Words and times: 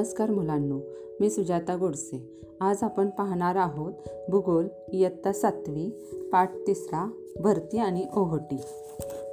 नमस्कार 0.00 0.30
मुलांनो 0.30 0.78
मी 1.20 1.30
सुजाता 1.30 1.76
गोडसे. 1.76 2.40
आज 2.60 2.76
आपण 2.82 3.10
पाहणार 3.10 3.56
आहोत 3.56 3.92
भूगोल 4.28 4.68
इयत्ता 4.92 5.32
सातवी 5.32 5.90
पाठ 6.32 6.52
तिसरा 6.66 7.10
भरती 7.40 7.78
आणि 7.78 8.06
ओहोटी. 8.16 8.60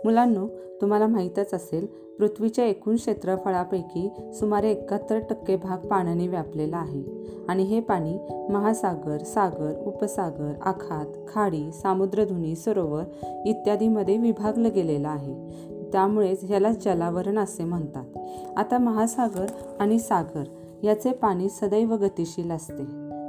मुलांनो 0.06 0.48
तुम्हाला 0.82 1.08
माहीतच 1.08 1.54
असेल 1.54 1.86
पृथ्वीच्या 2.20 2.66
एकूण 2.66 2.96
क्षेत्रफळापैकी 2.96 4.12
सुमारे 4.34 4.72
एकाहत्तर 4.72 5.20
टक्के 5.30 5.56
भाग 5.56 5.88
पाण्याने 5.88 6.28
व्यापलेला 6.28 6.78
आहे. 6.78 7.04
आणि 7.48 7.64
हे 7.64 7.80
पाणी 7.80 8.18
महासागर 8.50 9.18
सागर 9.18 9.84
उपसागर 9.86 10.54
आखात 10.62 11.06
खाडी 11.34 11.72
सामुद्रधुनी 11.72 12.56
सरोवर 12.56 13.04
इत्यादीमध्ये 13.46 14.18
विभागलं 14.18 14.70
गेलेलं 14.76 15.08
आहे. 15.08 15.68
त्यामुळेच 15.92 16.40
ह्याला 16.44 16.72
जलावरण 16.72 17.38
असे 17.38 17.64
म्हणतात. 17.64 18.06
आता 18.58 18.78
महासागर 18.78 19.46
आणि 19.80 20.00
सागर 20.00 20.44
याचे 20.84 21.12
पाणी 21.12 21.50
सदैव 21.50 21.94
गतिशील 21.94 22.52
असते. 22.52 22.84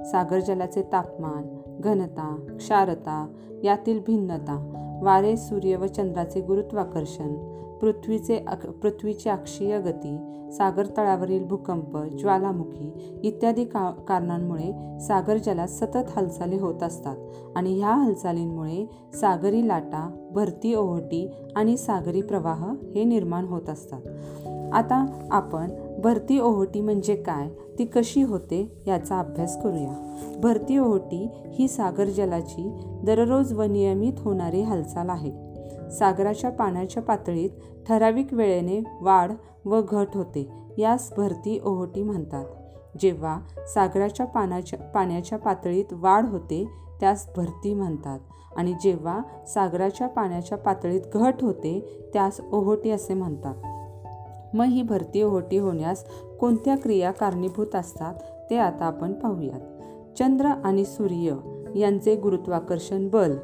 सागर 0.04 0.40
जलाचे 0.40 0.82
तापमान 0.82 1.46
घनता 1.80 2.34
क्षारता 2.58 3.26
यातील 3.64 4.00
भिन्नता 4.06 4.74
वारे 5.02 5.36
सूर्य 5.36 5.76
व 5.76 5.86
चंद्राचे 5.86 6.40
गुरुत्वाकर्षण 6.40 7.34
पृथ्वीचे 7.80 8.44
अक 8.48 8.66
पृथ्वीची 8.66 9.28
अक्षीय 9.28 9.78
गती 9.80 10.16
सागर 10.52 10.86
तळावरील 10.96 11.44
भूकंप 11.44 11.96
ज्वालामुखी 12.18 13.18
इत्यादी 13.22 13.64
का 13.64 13.90
कारणांमुळे 14.08 14.98
सागर 15.00 15.36
जलात 15.36 15.68
सतत 15.68 16.08
हालचाली 16.16 16.56
होत 16.56 16.82
असतात 16.82 17.16
आणि 17.56 17.78
ह्या 17.78 17.90
हालचालींमुळे 17.90 18.86
सागरी 19.14 19.68
लाटा 19.68 20.30
भरती 20.32 20.74
ओहोटी 20.74 21.30
आणि 21.56 21.76
सागरी 21.76 22.22
प्रवाह 22.22 22.64
हे 22.94 23.04
निर्माण 23.04 23.44
होत 23.44 23.68
असतात. 23.68 24.00
आता 24.72 25.28
आपण 25.30 25.70
भरती 25.98 26.38
ओहोटी 26.38 26.80
म्हणजे 26.80 27.14
काय? 27.14 27.48
ती 27.78 27.84
कशी 27.84 28.22
होते 28.22 28.82
याचा 28.86 29.18
अभ्यास 29.18 29.62
करूया. 29.62 30.16
भरती 30.42 30.78
ओहोटी 30.78 31.28
ही 31.54 31.68
सागर 31.68 32.04
जलाची 32.04 32.78
दररोज 33.04 33.52
व 33.52 33.62
नियमित 33.62 34.12
होणारी 34.18 34.62
हालचाल 34.62 35.08
आहे. 35.08 35.32
सागराच्या 35.90 36.50
पाण्याच्या 36.50 37.02
पातळीत 37.02 37.50
ठराविक 37.88 38.34
वेळेने 38.34 38.82
वाढ 39.00 39.32
व 39.64 39.82
घट 39.88 40.06
होते 40.14 40.48
यास 40.78 41.12
भरती 41.16 41.60
ओहोटी 41.64 42.02
म्हणतात. 42.02 42.44
जेव्हा 43.00 43.40
सागराच्या 43.74 44.26
पाण्याच्या 44.26 44.78
पाण्याच्या 44.78 45.38
पातळीत 45.38 45.92
वाढ 45.92 46.26
होते 46.26 46.68
त्यास 47.00 47.28
भरती 47.36 47.74
म्हणतात. 47.74 48.18
आणि 48.56 48.74
जेव्हा 48.82 49.20
सागराच्या 49.46 50.06
पाण्याच्या 50.06 50.58
पातळीत 50.58 51.00
घट 51.14 51.34
होते 51.42 52.00
त्यास 52.12 52.40
ओहोटी 52.52 52.90
असे 52.90 53.14
म्हणतात. 53.14 53.54
मग 54.54 54.64
ही 54.64 54.82
भरती 54.82 55.22
ओहोटी 55.22 55.58
होण्यास 55.58 56.04
कोणत्या 56.40 56.76
क्रिया 56.76 57.10
कारणीभूत 57.10 57.74
असतात 57.74 58.14
ते 58.50 58.56
आता 58.58 58.84
आपण 58.84 59.12
पाहूयात. 59.12 59.60
चंद्र 60.18 60.46
आणि 60.46 60.84
सूर्य 60.84 61.34
यांचे 61.78 62.16
गुरुत्वाकर्षण 62.16 63.08
बल 63.08 63.36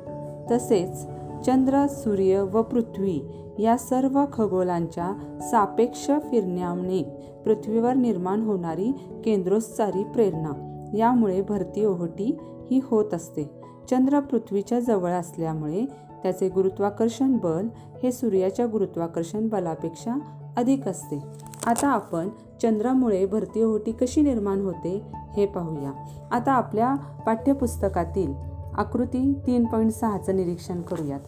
तसेच 0.51 1.07
चंद्र 1.47 1.87
सूर्य 1.87 2.41
व 2.41 2.63
पृथ्वी 2.63 3.21
या 3.59 3.77
सर्व 3.77 4.25
खगोलांच्या 4.33 5.13
सापेक्ष 5.41 6.07
फिरण्याने 6.07 7.03
पृथ्वीवर 7.45 7.95
निर्माण 7.95 8.43
होणारी 8.43 8.93
केंद्रोत्सारी 9.25 10.05
प्रेरणा. 10.05 10.71
यामुळे 10.97 11.43
भरती 11.43 11.85
ओहोटी 11.85 12.39
ही 12.71 12.81
होत 12.83 13.15
असते. 13.15 13.51
चंद्र 13.91 14.21
पृथ्वीच्या 14.21 14.81
जवळ 14.81 15.11
असल्यामुळे 15.11 15.87
त्याचे 16.23 16.49
गुरुत्वाकर्षण 16.49 17.37
बल 17.37 17.69
हे 18.03 18.13
सूर्याच्या 18.13 18.67
गुरुत्वाकर्षण 18.67 19.49
बलापेक्षा 19.49 20.19
अधिक 20.57 20.89
असते. 20.89 21.21
आता 21.67 21.89
आपण 21.89 22.29
चंद्रामुळे 22.63 23.25
भरती 23.27 23.93
कशी 23.93 24.23
निर्माण 24.23 24.61
होते 24.61 24.97
हे 25.37 25.47
पाहूया. 25.47 25.93
आता 26.33 26.53
आपल्या 26.53 26.95
पाठ्यपुस्तकातील 27.27 28.33
आकृती 28.77 29.33
तीन 29.47 29.65
पॉईंट 29.65 29.93
सहाचं 29.93 30.37
निरीक्षण 30.37 30.81
करूयात. 30.81 31.21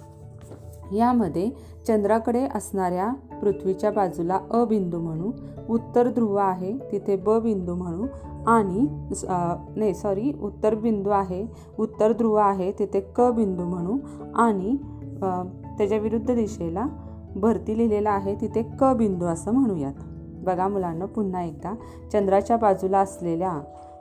यामध्ये 0.95 1.51
चंद्राकडे 1.87 2.47
असणाऱ्या 2.55 3.09
पृथ्वीच्या 3.41 3.91
बाजूला 3.91 4.39
अ 4.51 4.65
बिंदू 4.65 4.99
म्हणू 4.99 5.31
उत्तर 5.69 6.09
ध्रुव 6.09 6.35
आहे 6.35 6.73
तिथे 6.93 7.17
ब 7.17 7.39
बिंदू 7.39 7.75
म्हणू 7.75 8.07
आणि 8.47 8.87
नाही 9.77 9.95
सॉरी 9.95 10.33
उत्तर 10.43 10.75
बिंदू 10.75 11.11
आहे 11.11 11.47
उत्तर 11.79 12.13
ध्रुव 12.13 12.35
आहे 12.35 12.71
तिथे 12.79 13.01
क 13.17 13.31
बिंदू 13.31 13.65
म्हणू 13.65 13.97
आणि 14.35 14.77
त्याच्या 15.79 15.99
विरुद्ध 15.99 16.35
दिशेला 16.35 16.87
भरती 17.37 17.79
लिहिलेला 17.79 18.11
आहे 18.11 18.35
तिथे 18.35 18.63
क 18.81 18.93
बिंदू 18.97 19.25
असं 19.25 19.53
म्हणूयात. 19.53 19.93
बघा 20.45 20.69
मुलांना 20.69 21.05
पुन्हा 21.05 21.43
एकदा. 21.45 21.75
चंद्राच्या 22.13 22.57
बाजूला 22.57 22.99
असलेल्या 22.99 23.61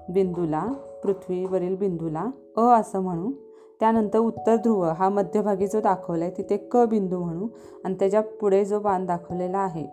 बिंदूला 0.09 0.65
पृथ्वीवरील 1.03 1.75
बिंदूला 1.75 2.25
अ 2.57 2.61
असं 2.79 2.99
म्हणू. 2.99 3.31
त्यानंतर 3.79 4.19
उत्तर 4.19 4.55
ध्रुव 4.55 4.83
हा 4.83 5.09
मध्यभागी 5.09 5.67
जो 5.67 5.81
दाखवला 5.81 6.25
आहे 6.25 6.33
तिथे 6.37 6.57
क 6.57 6.77
बिंदू 6.77 7.19
म्हणू. 7.19 7.47
आणि 7.85 7.95
त्याच्या 7.99 8.21
पुढे 8.21 8.65
जो 8.65 8.79
बाण 8.79 9.05
दाखवलेला 9.05 9.57
आहे 9.57 9.85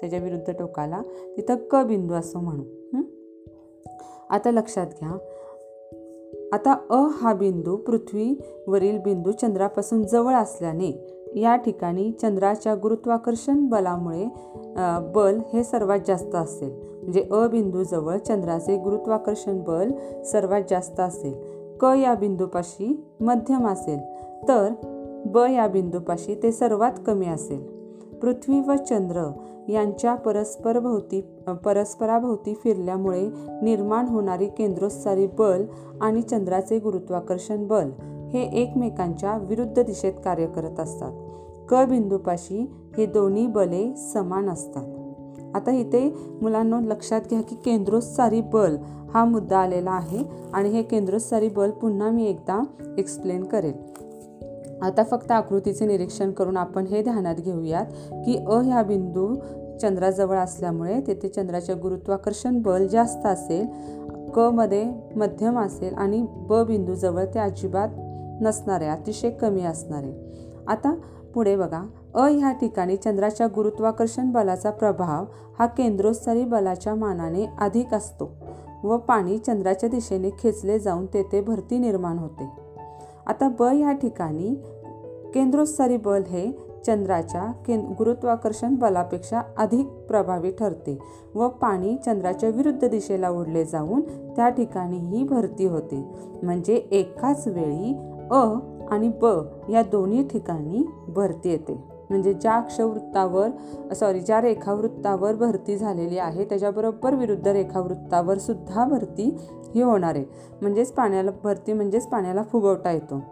त्याच्या 0.00 0.18
विरुद्ध 0.18 0.52
टोकाला 0.58 1.02
तिथं 1.36 1.54
क 1.70 1.74
बिंदू 1.74 2.14
असं 2.14 2.38
म्हणू. 2.38 2.62
आता 4.30 4.50
लक्षात 4.50 4.86
घ्या. 4.86 5.16
आता 6.52 6.72
अ 6.90 7.06
हा 7.12 7.32
बिंदू 7.34 7.76
पृथ्वीवरील 7.76 8.98
बिंदू 8.98 9.32
चंद्रापासून 9.32 10.02
जवळ 10.02 10.34
असल्याने 10.34 10.90
या 11.36 11.54
ठिकाणी 11.56 12.10
चंद्राच्या 12.12 12.74
गुरुत्वाकर्षण 12.74 13.66
बलामुळे 13.66 14.24
बल 15.14 15.38
हे 15.52 15.64
सर्वात 15.64 15.98
जास्त 16.06 16.34
असेल. 16.34 16.70
म्हणजे 17.02 17.22
अ 17.32 17.46
बिंदूजवळ 17.48 18.16
चंद्राचे 18.16 18.76
गुरुत्वाकर्षण 18.76 19.60
बल 19.62 19.90
सर्वात 20.22 20.62
जास्त 20.70 21.00
असेल. 21.00 21.34
क 21.80 21.84
या 21.84 22.14
बिंदूपाशी 22.14 23.04
मध्यम 23.20 23.66
असेल 23.66 23.98
तर 24.48 24.72
ब 25.26 25.38
या 25.50 25.66
बिंदूपाशी 25.68 26.34
ते 26.42 26.52
सर्वात 26.52 26.92
कमी 27.06 27.26
असेल. 27.26 27.62
पृथ्वी 28.22 28.60
व 28.60 28.74
चंद्र 28.88 29.22
यांच्या 29.68 30.14
परस्परभोवती 30.14 31.20
परस्पराभोवती 31.64 32.54
फिरल्यामुळे 32.54 33.28
निर्माण 33.62 34.06
होणारी 34.06 34.46
केंद्रोत्सारी 34.46 35.26
बल 35.38 35.64
आणि 36.00 36.22
चंद्राचे 36.22 36.78
गुरुत्वाकर्षण 36.78 37.66
बल 37.66 37.90
हे 38.32 38.42
एकमेकांच्या 38.62 39.36
विरुद्ध 39.36 39.82
दिशेत 39.82 40.12
कार्य 40.24 40.46
करत 40.46 40.80
असतात. 40.80 41.12
क 41.68 41.84
बिंदूपाशी 41.88 42.72
हे 42.96 43.06
दोन्ही 43.06 43.46
बले 43.46 43.94
समान 43.96 44.48
असतात. 44.48 44.84
आता 45.54 45.70
इथे 45.70 46.14
मुलांना 46.42 46.80
लक्षात 46.80 47.20
घ्या 47.30 47.40
की 47.40 47.54
केंद्रोत्सारी 47.54 48.40
बल 48.40 48.76
हा 49.14 49.24
मुद्दा 49.24 49.58
आलेला 49.58 49.90
आहे 49.90 50.24
आणि 50.52 50.68
हे 50.68 50.82
केंद्रोत्सारी 50.82 51.48
बल 51.48 51.70
पुन्हा 51.70 52.10
मी 52.10 52.26
एकदा 52.26 52.62
एक्सप्लेन 52.98 53.44
करेल. 53.44 53.72
आता 54.82 55.02
फक्त 55.04 55.30
आकृतीचे 55.30 55.86
निरीक्षण 55.86 56.30
करून 56.30 56.56
आपण 56.56 56.86
हे 56.86 57.02
ध्यानात 57.02 57.34
घेऊयात 57.34 57.86
की 58.24 58.36
अ 58.46 58.60
ह्या 58.60 58.82
बिंदू 58.82 59.34
चंद्राजवळ 59.82 60.36
असल्यामुळे 60.36 61.00
तेथे 61.00 61.28
चंद्राचे 61.28 61.74
गुरुत्वाकर्षण 61.74 62.62
बल 62.62 62.86
जास्त 62.86 63.26
असेल 63.26 63.66
क 64.34 64.38
मध्ये 64.38 64.84
मध्यम 65.16 65.58
असेल 65.58 65.94
आणि 65.94 66.26
ब 66.28 66.62
बिंदूजवळ 66.62 67.24
ते 67.24 67.38
अजिबात 67.38 67.88
नसणारे 68.40 68.86
अतिशय 68.86 69.30
कमी 69.30 69.64
असणारे. 69.64 70.12
आता 70.68 70.94
पुढे 71.34 71.56
बघा. 71.56 71.82
अ 72.14 72.26
ह्या 72.28 72.52
ठिकाणी 72.52 72.96
चंद्राच्या 72.96 73.46
गुरुत्वाकर्षण 73.46 74.30
बलाचा 74.32 74.70
प्रभाव 74.70 75.24
हा 75.58 75.66
केंद्रोत्सारी 75.66 76.44
बलाच्या 76.44 76.94
मानाने 76.94 77.46
अधिक 77.58 77.94
असतो 77.94 78.30
व 78.84 78.96
पाणी 78.96 79.38
चंद्राच्या 79.38 79.88
दिशेने 79.88 80.30
खेचले 80.30 80.78
जाऊन 80.78 81.06
तेथे 81.06 81.40
भरती 81.40 81.78
निर्माण 81.78 82.18
होते. 82.18 82.48
आता 83.26 83.48
ब 83.48 83.62
ह्या 83.62 83.92
ठिकाणी 83.92 84.54
केंद्रोत्सारी 85.34 85.96
बल 85.96 86.22
हे 86.22 86.70
चंद्राच्या 86.86 87.52
कें 87.66 87.80
गुरुत्वाकर्षण 87.98 88.74
बलापेक्षा 88.74 89.40
अधिक 89.58 89.86
प्रभावी 89.86 90.50
ठरते 90.50 90.98
व 91.34 91.48
पाणी 91.48 91.96
चंद्राच्या 91.96 92.48
विरुद्ध 92.48 92.88
दिशेला 92.88 93.30
ओढले 93.30 93.64
जाऊन 93.64 94.00
त्या 94.36 94.48
ठिकाणी 94.48 94.96
ही 94.96 95.22
भरती 95.22 95.64
होते. 95.64 96.04
म्हणजे 96.42 96.74
एकाच 96.74 97.46
वेळी 97.46 97.96
अ 98.30 98.54
आणि 98.90 99.08
ब 99.22 99.26
या 99.70 99.82
दोन्ही 99.82 100.28
ठिकाणी 100.28 100.86
भरती 101.08 101.50
येते. 101.50 101.84
म्हणजे 102.10 102.32
ज्या 102.32 102.52
अक्षवृत्तावर 102.52 103.48
सॉरी 103.94 104.20
ज्या 104.20 104.40
रेखावृत्तावर 104.40 105.34
भरती 105.34 105.76
झालेली 105.76 106.18
आहे 106.18 106.44
त्याच्याबरोबर 106.44 107.14
विरुद्ध 107.14 107.48
रेखावृत्तावर 107.48 108.38
सुद्धा 108.38 108.84
भरती 108.84 109.36
ही 109.74 109.82
होणार 109.82 110.14
आहे. 110.14 110.24
म्हणजेच 110.60 110.92
पाण्याला 110.92 111.30
भरती 111.44 111.72
म्हणजेच 111.72 112.06
पाण्याला 112.06 112.42
फुगवता 112.42 112.90
येतो. 112.90 113.22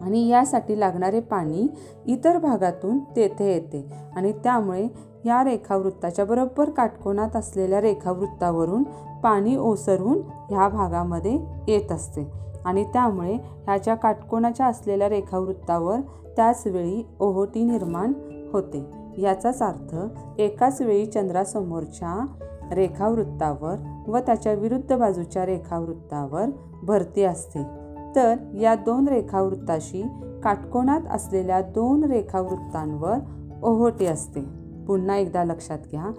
आणि 0.00 0.28
यासाठी 0.28 0.80
लागणारे 0.80 1.20
पाणी 1.20 1.68
इतर 2.06 2.38
भागातून 2.38 2.98
तेथे 2.98 3.52
येते. 3.52 3.86
आणि 4.16 4.32
त्यामुळे 4.32 4.88
या 5.24 5.44
रेखावृत्ताच्या 5.44 6.24
बरोबर 6.24 6.70
काटकोनात 6.70 7.36
असलेल्या 7.36 7.80
रेखावृत्तावरून 7.80 8.82
पाणी 9.22 9.56
ओसरून 9.56 10.20
ह्या 10.50 10.68
भागामध्ये 10.68 11.38
येत 11.68 11.92
असते. 11.92 12.49
आणि 12.64 12.84
त्यामुळे 12.84 13.34
ह्याच्या 13.34 13.94
काटकोणाच्या 13.94 14.66
असलेल्या 14.66 15.08
रेखावृत्तावर 15.08 16.00
त्याच 16.36 16.62
वेळी 16.66 17.06
ओहोटी 17.20 17.64
निर्माण 17.64 18.12
होते. 18.52 18.84
याचाच 19.18 19.62
अर्थ 19.62 19.96
एकाच 20.40 20.82
वेळी 20.82 21.06
चंद्रासमोरच्या 21.06 22.26
रेखावृत्तावर 22.72 23.76
व 24.08 24.18
त्याच्या 24.18 24.52
विरुद्ध 24.52 24.96
बाजूच्या 24.96 25.46
रेखावृत्तावर 25.46 26.44
भरती 26.82 27.22
असते. 27.22 27.62
तर 28.16 28.34
या 28.60 28.74
दोन 28.74 29.08
रेखावृत्ताशी 29.08 30.02
काटकोणात 30.44 31.00
असलेल्या 31.10 31.60
दोन 31.60 32.04
रेखावृत्तांवर 32.04 33.16
ओहोटी 33.62 34.06
असते. 34.06 34.40
पुन्हा 34.86 35.16
एकदा 35.16 35.44
लक्षात 35.44 35.78
घ्या 35.90 36.10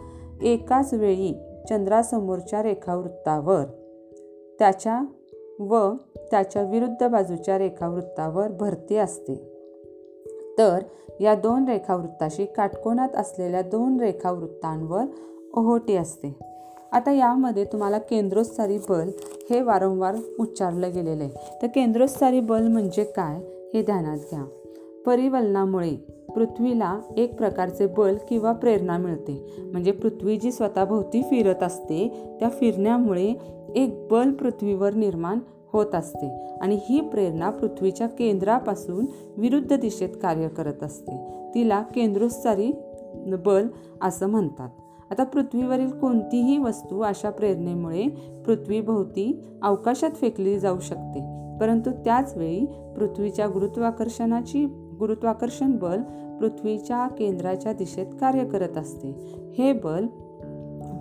एकाच 0.41 0.93
वेळी 0.93 1.33
चंद्रासमोरच्या 1.69 2.63
रेखावृत्तावर 2.63 3.63
त्याच्या 4.59 5.01
व 5.69 5.91
त्याच्या 6.17 6.61
विरुद्ध 6.61 7.07
बाजूच्या 7.07 7.57
रेखावृत्तावर 7.57 8.47
भरती 8.47 8.97
असते. 8.97 9.35
तर 10.57 10.79
या 11.19 11.35
दोन 11.35 11.65
रेखावृत्ताशी 11.69 12.45
काटकोनात 12.45 13.09
असलेल्या 13.15 13.61
दोन 13.61 13.99
रेखावृत्तांवर 13.99 15.03
ओहोटी 15.53 15.95
असते. 15.95 16.35
आता 16.91 17.11
यामध्ये 17.11 17.63
तुम्हाला 17.63 17.97
केंद्रोत्सारी 17.97 18.77
बल 18.89 19.09
हे 19.49 19.61
वारंवार 19.61 20.15
उच्चारलं 20.39 20.93
गेलेलं 20.93 21.23
आहे. 21.23 21.59
तर 21.61 21.67
केंद्रोत्सारी 21.67 22.39
बल 22.39 22.67
म्हणजे 22.67 23.03
काय 23.03 23.41
हे 23.73 23.81
ध्यानात 23.81 24.17
घ्या. 24.17 24.45
परिवलनामुळे 25.05 26.21
पृथ्वीला 26.35 26.99
एक 27.17 27.37
प्रकारचे 27.37 27.87
बल 27.87 28.17
किंवा 28.29 28.51
प्रेरणा 28.51 28.97
मिळते. 28.97 29.53
म्हणजे 29.71 29.91
पृथ्वी 29.91 30.37
जी 30.37 30.51
स्वतःभोवती 30.51 31.21
फिरत 31.21 31.63
असते 31.63 32.27
त्या 32.39 32.49
फिरण्यामुळे 32.49 33.33
एक 33.75 34.07
बल 34.11 34.31
पृथ्वीवर 34.31 34.93
निर्माण 34.93 35.39
होत 35.73 35.95
असते 35.95 36.57
आणि 36.61 36.79
ही 36.89 37.01
प्रेरणा 37.01 37.49
पृथ्वीच्या 37.49 38.07
केंद्रापासून 38.07 39.05
विरुद्ध 39.37 39.75
दिशेत 39.75 40.09
कार्य 40.21 40.47
करत 40.47 40.83
असते. 40.83 41.17
तिला 41.55 41.81
केंद्रोत्सारी 41.81 42.71
बल 43.45 43.67
असं 44.01 44.27
म्हणतात. 44.27 44.69
आता 45.11 45.23
पृथ्वीवरील 45.23 45.89
कोणतीही 45.89 46.57
वस्तू 46.57 47.01
अशा 47.01 47.29
प्रेरणेमुळे 47.29 48.07
पृथ्वीभोवती 48.45 49.43
अवकाशात 49.61 50.11
फेकली 50.11 50.59
जाऊ 50.59 50.79
शकते. 50.79 51.19
परंतु 51.59 51.91
त्याचवेळी 51.91 52.65
पृथ्वीच्या 52.97 53.47
गुरुत्वाकर्षणाची 53.47 54.65
गुरुत्वाकर्षण 54.99 55.71
बल 55.71 56.01
पृथ्वीच्या 56.39 57.07
केंद्राच्या 57.07 57.73
दिशेत 57.73 58.07
कार्य 58.21 58.45
करत 58.45 58.77
असते. 58.77 59.15
हे 59.57 59.73
बल 59.73 60.05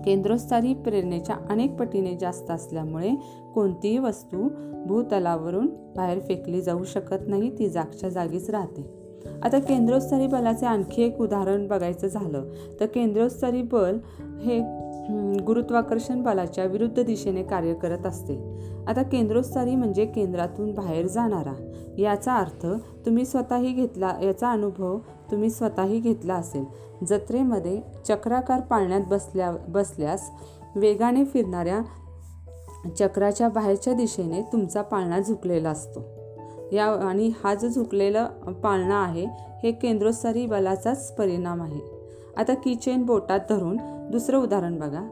केंद्रस्थानी 0.04 0.74
प्रेरणेच्या 0.74 1.36
अनेक 1.50 1.76
पटीने 1.76 2.16
जास्त 2.20 2.50
असल्यामुळे 2.50 3.10
कोणतीही 3.54 3.98
वस्तू 3.98 4.48
भूतलावरून 4.86 5.66
बाहेर 5.96 6.18
फेकली 6.18 6.62
जाऊ 6.62 6.84
शकत 6.84 7.28
नाही 7.28 7.58
ती 7.58 7.68
जागच्या 7.68 8.08
जागीच 8.08 8.50
राहते. 8.50 9.00
आता 9.42 9.58
केंद्रोत्सारी 9.58 10.26
बलाचे 10.26 10.66
आणखी 10.66 11.02
एक 11.02 11.20
उदाहरण 11.20 11.68
बघायचं 11.68 12.06
झालं 12.06 12.44
तर 12.80 12.86
केंद्रोत्सारी 12.86 13.62
बल 13.62 13.98
हे 14.42 14.58
गुरुत्वाकर्षण 15.46 16.22
बलाच्या 16.22 16.64
विरुद्ध 16.64 17.02
दिशेने 17.02 17.42
कार्य 17.42 17.74
करत 17.74 18.06
असते. 18.06 18.34
आता 18.88 19.02
केंद्रोत्सारी 19.02 19.74
म्हणजे 19.74 20.04
केंद्रातून 20.04 20.74
बाहेर 20.74 21.06
जाणारा 21.06 21.70
याचा 21.98 22.34
अर्थ 22.34 22.66
तुम्ही 23.06 23.24
स्वतःही 23.24 23.72
घेतला 23.72 24.12
याचा 24.22 24.50
अनुभव 24.50 24.98
तुम्ही 25.30 25.50
स्वतःही 25.50 26.00
घेतला 26.00 26.34
असेल. 26.34 26.64
जत्रेमध्ये 27.06 27.80
चक्राकार 28.08 28.60
पाळण्यात 28.60 29.00
बसल्या 29.08 29.50
बसल्यास 29.68 30.30
वेगाने 30.76 31.24
फिरणाऱ्या 31.24 31.80
चक्राच्या 32.98 33.48
बाहेरच्या 33.48 33.92
दिशेने 33.92 34.42
तुमचा 34.42 34.82
पाळणा 34.82 35.20
झुकलेला 35.20 35.70
असतो. 35.70 36.00
या 36.72 36.84
आणि 36.84 37.32
हा 37.44 37.54
जो 37.54 37.68
झुकलेला 37.68 38.24
पाळणा 38.62 39.02
आहे 39.02 39.26
हे 39.62 39.72
केंद्रोत्सारी 39.72 40.46
बलाचाच 40.46 41.16
परिणाम 41.16 41.62
आहे. 41.62 41.80
आता 42.36 42.54
किचेन 42.54 43.02
बोटात 43.02 43.40
धरून 43.50 43.76
दुसरं 44.10 44.38
उदाहरण 44.38 44.78
बघा. 44.78 45.02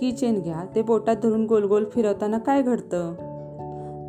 की 0.00 0.12
चेन 0.12 0.40
घ्या 0.40 0.66
ते 0.74 0.82
बोटात 0.82 1.16
धरून 1.16 1.46
गोल 1.46 1.64
गोल 1.64 1.84
फिरवताना 1.92 2.38
काय 2.38 2.62
घडतं? 2.62 3.14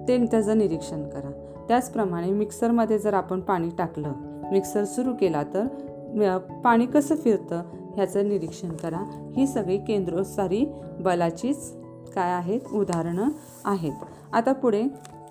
ते 0.08 0.18
त्याचं 0.18 0.58
निरीक्षण 0.58 1.10
करा. 1.10 1.46
त्याचप्रमाणे 1.68 2.32
मिक्सरमध्ये 2.32 3.00
जर 3.00 3.14
आपण 3.14 3.40
पाणी 3.40 3.70
टाकलं 3.78 4.12
मिक्सर 4.52 4.84
सुरू 4.84 5.14
केला 5.14 5.44
तर 5.54 6.38
पाणी 6.64 6.86
कसं 6.86 7.16
फिरतं 7.16 7.62
ह्याचं 7.96 8.28
निरीक्षण 8.30 8.70
करा. 8.70 9.32
ही 9.38 9.48
सगळी 9.48 9.78
केंद्रोत्सारी 9.78 10.66
बलाचीच 11.00 11.72
काय 12.16 12.32
आहेत? 12.32 12.60
उदाहरणं 12.74 13.30
आहेत. 13.66 13.94
आता 14.34 14.54
पुढे 14.54 14.84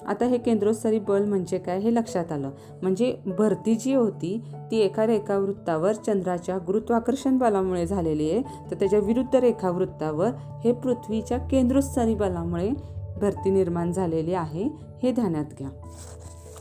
आता 0.06 0.24
हे 0.24 0.38
केंद्रोत्सारी 0.38 0.98
बल 0.98 1.24
म्हणजे 1.24 1.58
काय 1.58 1.78
हे 1.78 1.94
लक्षात 1.94 2.32
आलं. 2.32 2.50
म्हणजे 2.82 3.16
भरती 3.38 3.74
जी 3.74 3.94
होती 3.94 4.40
ती 4.70 4.76
एका 4.76 5.06
रेखावृत्तावर 5.06 5.92
चंद्राच्या 5.92 6.58
गुरुत्वाकर्षण 6.58 7.38
बलामुळे 7.38 7.86
झालेली 7.86 8.30
आहे. 8.30 8.42
तर 8.70 8.74
त्याच्या 8.74 8.98
विरुद्ध 8.98 9.36
रेखावृत्तावर 9.36 10.30
हे 10.64 10.72
पृथ्वीच्या 10.72 11.38
केंद्रोत्सरी 11.38 12.14
बलामुळे 12.14 12.70
भरती 13.20 13.50
निर्माण 13.50 13.92
झालेली 13.92 14.34
आहे. 14.34 14.68
हे 15.02 15.12
ध्यानात 15.12 15.54
घ्या. 15.58 15.68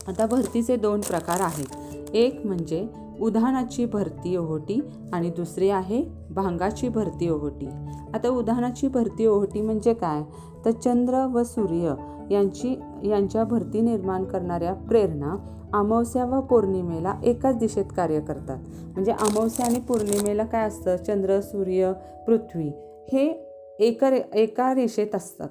आता 0.08 0.26
भरतीचे 0.26 0.76
दोन 0.76 1.00
प्रकार 1.00 1.40
आहेत. 1.40 1.87
एक 2.14 2.40
म्हणजे 2.44 2.86
उधाणाची 3.20 3.84
भरती 3.84 4.36
ओहोटी 4.36 4.80
आणि 5.12 5.30
दुसरी 5.30 5.70
आहे 5.70 6.04
भांगाची 6.30 6.88
भरती 6.88 7.28
ओहोटी. 7.28 7.66
आता 8.14 8.28
उधाणाची 8.28 8.88
भरती 8.88 9.26
ओहोटी 9.26 9.60
म्हणजे 9.60 9.94
काय? 9.94 10.22
तर 10.64 10.70
चंद्र 10.70 11.26
व 11.26 11.42
सूर्य 11.42 11.94
यांची 12.30 12.80
यांच्या 13.04 13.44
भरती 13.44 13.80
निर्माण 13.80 14.24
करणाऱ्या 14.24 14.74
प्रेरणा 14.74 15.54
अमावस्या 15.72 16.24
व 16.24 16.40
पौर्णिमेला 16.40 17.14
एकाच 17.24 17.56
दिशेत 17.56 17.84
कार्य 17.96 18.20
करतात. 18.20 18.58
म्हणजे 18.92 19.12
अमावस्या 19.12 19.66
आणि 19.66 19.80
पौर्णिमेला 19.80 20.44
काय 20.44 20.66
असतं? 20.66 20.96
चंद्र 20.96 21.40
सूर्य 21.40 21.92
पृथ्वी 22.26 22.68
हे 23.12 23.44
एका 23.80 24.10
रे 24.10 24.22
एका 24.34 24.74
रेषेत 24.74 25.14
असतात. 25.14 25.48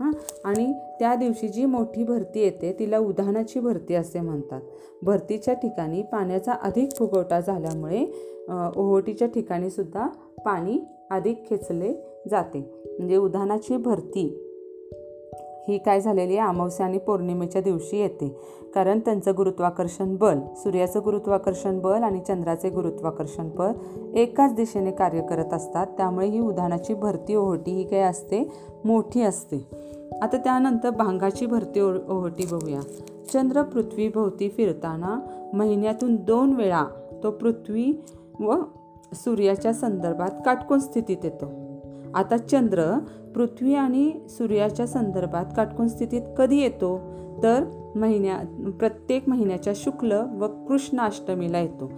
हां? 0.00 0.12
आणि 0.44 0.72
त्या 0.98 1.14
दिवशी 1.14 1.48
जी 1.48 1.64
मोठी 1.64 2.04
भरती 2.04 2.40
येते 2.40 2.74
तिला 2.78 2.98
उधाणाची 2.98 3.60
भरती 3.60 3.94
असे 3.94 4.20
म्हणतात. 4.20 4.60
भरतीच्या 5.02 5.54
ठिकाणी 5.54 6.02
पाण्याचा 6.02 6.52
अधिक 6.52 6.96
फुगवटा 6.96 7.40
झाल्यामुळे 7.40 8.04
ओहोटीच्या 8.76 9.28
ठिकाणीसुद्धा 9.28 10.06
पाणी 10.44 10.78
अधिक 11.10 11.44
खेचले 11.48 11.92
जाते. 12.30 12.58
म्हणजे 12.98 13.16
उधाणाची 13.16 13.76
भरती 13.76 14.40
ही 15.68 15.78
काय 15.78 16.00
झालेली 16.00 16.36
आहे? 16.36 16.48
अमावस्या 16.48 16.86
आणि 16.86 16.98
पौर्णिमेच्या 16.98 17.60
दिवशी 17.62 17.98
येते. 17.98 18.28
कारण 18.74 18.98
त्यांचं 18.98 19.32
गुरुत्वाकर्षण 19.36 20.14
बल 20.16 20.38
सूर्याचं 20.56 21.00
गुरुत्वाकर्षण 21.04 21.78
बल 21.80 22.02
आणि 22.02 22.20
चंद्राचे 22.20 22.70
गुरुत्वाकर्षण 22.70 23.48
बल 23.48 24.16
एकाच 24.16 24.54
दिशेने 24.54 24.90
कार्य 24.90 25.22
करत 25.30 25.52
असतात. 25.52 25.86
त्यामुळे 25.96 26.26
ही 26.26 26.40
उधाणाची 26.40 26.94
भरती 26.94 27.34
ओहोटी 27.34 27.70
ही 27.70 27.84
काय 27.84 28.00
असते? 28.00 28.42
मोठी 28.84 29.22
असते. 29.22 29.66
आता 30.22 30.36
त्यानंतर 30.36 30.90
भांगाची 30.90 31.46
भरती 31.46 31.80
ओ 31.80 31.92
ओहोटी 32.08 32.46
बघूया. 32.52 32.80
चंद्र 33.32 33.62
पृथ्वीभोवती 33.62 34.48
फिरताना 34.48 35.20
महिन्यातून 35.54 36.16
दोन 36.16 36.52
वेळा 36.52 36.84
तो 37.22 37.30
पृथ्वी 37.30 38.02
व 38.40 38.54
सूर्याच्या 39.14 39.72
संदर्भात 39.72 40.30
काटकोन 40.46 40.78
स्थितीत 40.78 41.16
येतो. 41.24 41.50
आता 42.14 42.36
चंद्र 42.36 42.98
पृथ्वी 43.34 43.74
आणि 43.74 44.12
सूर्याच्या 44.28 44.86
संदर्भात 44.86 45.44
काटकोन 45.56 45.88
स्थितीत 45.88 46.22
कधी 46.38 46.60
येतो? 46.60 47.00
तर 47.42 47.64
महिन्या 47.94 48.38
प्रत्येक 48.78 49.28
महिन्याच्या 49.28 49.72
शुक्ल 49.76 50.12
व 50.12 50.46
कृष्णाष्टमीला 50.68 51.58
येतो. 51.58 51.92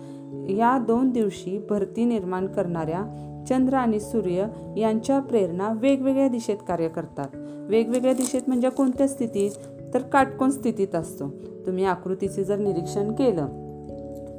या 0.48 0.78
दोन 0.78 1.10
दिवशी 1.10 1.66
भरती 1.70 2.04
निर्माण 2.04 2.46
करणाऱ्या 2.46 3.32
चंद्र 3.48 3.74
आणि 3.74 4.00
सूर्य 4.00 4.46
यांच्या 4.76 5.18
प्रेरणा 5.20 5.72
वेगवेगळ्या 5.72 6.28
दिशेत 6.28 6.56
कार्य 6.68 6.88
करतात. 6.88 7.28
वेगवेगळ्या 7.68 8.14
दिशेत 8.14 8.42
म्हणजे 8.46 8.68
कोणत्या 8.68 9.08
स्थितीत? 9.08 9.50
तर 9.94 10.02
काटकोन 10.02 10.50
स्थितीत 10.50 10.94
असतो. 10.94 11.28
तुम्ही 11.66 11.84
आकृतीचे 11.84 12.44
जर 12.44 12.56
निरीक्षण 12.56 13.12
केलं 13.12 13.46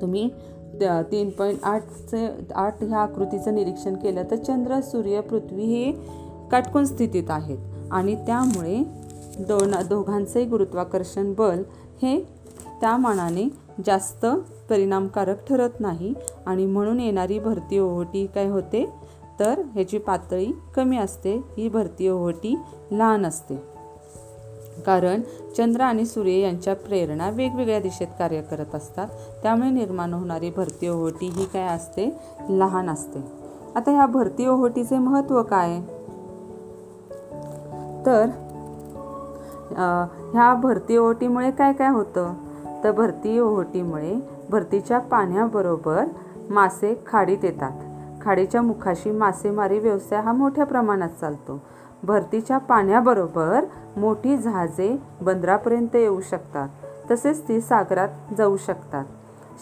तुम्ही 0.02 0.30
तीन 1.12 1.30
पॉईंट 1.30 1.60
आठचे 1.64 2.28
आठ 2.56 2.84
ह्या 2.84 3.00
आकृतीचं 3.00 3.56
निरीक्षण 3.56 3.96
केलं 3.96 4.24
तर 4.32 4.36
चंद्र 4.36 4.80
सूर्य 4.82 5.22
पृथ्वी 5.22 5.64
हे 5.64 5.92
काटकोन 6.52 6.86
स्थितीत 6.86 7.30
आहेत. 7.30 7.58
आणि 7.92 8.16
त्यामुळे 8.16 8.84
दोन 9.40 9.72
दोघांचंही 9.90 10.46
गुरुत्वाकर्षण 10.46 11.34
बल 11.38 11.62
हे 12.02 12.20
त्या 12.82 12.96
मानाने 12.98 13.48
जास्त 13.86 14.26
परिणामकारक 14.70 15.48
ठरत 15.48 15.80
नाही 15.80 16.14
आणि 16.46 16.66
म्हणून 16.66 17.00
येणारी 17.00 17.40
भरती 17.40 17.80
ओहोटी 17.80 18.26
काय 18.36 18.48
होते? 18.48 18.86
तर 19.40 19.62
ह्याची 19.74 19.98
पातळी 19.98 20.52
कमी 20.76 20.98
असते 20.98 21.36
ही 21.58 21.68
भरती 21.70 22.08
ओहोटी 22.10 22.56
लहान 22.92 23.26
असते. 23.26 23.56
कारण 24.86 25.22
चंद्र 25.58 25.82
आणि 25.82 26.06
सूर्य 26.06 26.40
यांच्या 26.40 26.76
प्रेरणा 26.76 27.30
वेगवेगळ्या 27.30 27.80
दिशेत 27.80 28.08
कार्य 28.20 28.42
करत 28.42 28.76
असतात 28.76 29.08
त्यामुळे 29.44 29.70
निर्माण 29.70 30.14
होणारी 30.14 30.50
भरती 30.50 30.88
ओहोटी 30.88 31.28
ही 31.28 31.46
काय 31.46 31.68
असते? 31.68 32.10
लहान 32.50 32.90
असते. 32.90 33.20
आता 33.76 33.92
ह्या 33.92 34.06
भरती 34.06 34.46
ओहोटीचे 34.48 34.98
महत्त्व 34.98 35.42
काय? 35.44 35.80
तर 38.06 38.30
ह्या 40.34 40.54
भरती 40.54 40.98
ओहोटीमुळे 40.98 41.52
काय 41.52 41.74
काय 41.74 41.90
होतं? 41.90 42.34
तर 42.84 42.92
भरती 42.92 43.38
ओहोटीमुळे 43.40 44.16
भरतीच्या 44.50 45.00
पाण्याबरोबर 45.00 46.06
मासे 46.50 47.04
खाडीत 47.08 47.38
येतात. 47.44 47.72
खाडीच्या 48.22 48.62
मुखाशी 48.62 49.12
मासेमारी 49.12 49.80
व्यवसाय 49.80 50.22
हा 50.22 50.32
मोठ्या 50.32 50.66
प्रमाणात 50.66 51.10
चालतो. 51.22 51.62
भरतीच्या 52.04 52.58
पाण्याबरोबर 52.58 53.66
मोठी 53.98 54.38
जहाजे 54.38 54.98
बंदरापर्यंत 55.22 55.96
येऊ 55.96 56.22
शकतात 56.22 56.70
तसेच 57.12 57.48
ती 57.48 57.62
सागरात 57.62 58.10
जाऊ 58.38 58.58
शकतात. 58.58 59.06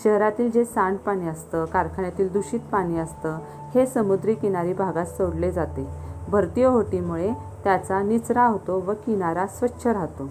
शहरातील 0.04 0.52
जे 0.52 0.66
सांडपाणी 0.66 1.28
असतं 1.28 1.66
कारखान्यातील 1.66 2.32
दूषित 2.32 2.60
पाणी 2.72 3.00
असतं 3.00 3.38
हे 3.76 3.86
समुद्री 3.86 4.34
किनारी 4.34 4.74
भागात 4.74 5.06
सोडले 5.06 5.52
जाते. 5.52 5.88
भरती 6.30 6.64
ओहोटीमुळे 6.64 7.34
त्याचा 7.64 8.02
निचरा 8.02 8.46
होतो 8.46 8.80
व 8.80 8.94
किनारा 8.94 9.48
स्वच्छ 9.48 9.88
राहतो. 9.88 10.30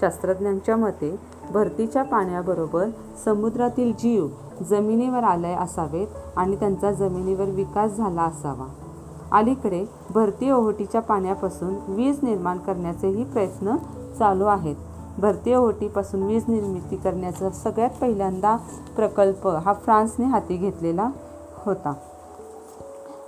शास्त्रज्ञांच्या 0.00 0.76
मते 0.76 1.16
भरतीच्या 1.50 2.02
पाण्याबरोबर 2.02 2.88
समुद्रातील 3.24 3.92
जीव 3.92 4.28
जमिनीवर 4.70 5.22
आले 5.22 5.52
असावेत 5.54 6.06
आणि 6.36 6.56
त्यांचा 6.56 6.92
जमिनीवर 6.92 7.44
विकास 7.44 7.96
झाला 7.96 8.22
असावा. 8.22 8.66
अलीकडे 9.32 9.84
भरती 10.10 10.50
ओहोटीच्या 10.50 11.00
पाण्यापासून 11.00 11.74
वीज 11.88 12.18
निर्माण 12.22 12.58
करण्याचेही 12.58 13.24
प्रयत्न 13.24 13.76
चालू 14.18 14.44
आहेत. 14.44 14.76
भरती 15.18 15.54
ओहोटीपासून 15.54 16.22
वीज 16.22 16.44
निर्मिती 16.48 16.96
करण्याचा 16.96 17.50
सगळ्यात 17.50 17.90
पहिल्यांदा 18.00 18.56
प्रकल्प 18.96 19.48
हा 19.48 19.72
फ्रान्सने 19.72 20.26
हाती 20.26 20.56
घेतलेला 20.56 21.10
होता. 21.66 21.92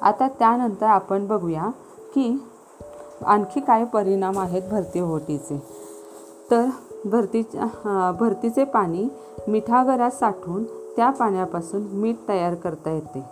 आता 0.03 0.29
त्यानंतर 0.29 0.87
आपण 0.87 1.27
बघूया 1.27 1.67
की 2.15 2.49
आणखी 3.27 3.61
काय 3.61 3.85
परिणाम 3.85 4.39
आहेत 4.39 4.63
भरती 4.71 5.01
ओहोटीचे. 5.01 5.63
तर 6.51 6.67
भरतीच्या 7.05 8.13
भरतीचे 8.21 8.65
पाणी 8.65 9.09
मिठागरात 9.49 10.11
साठवून 10.11 10.65
त्या 10.97 11.11
पाण्यापासून 11.11 11.83
मीठ 11.93 12.17
तयार 12.29 12.55
करता 12.55 12.91
येते. 12.91 13.25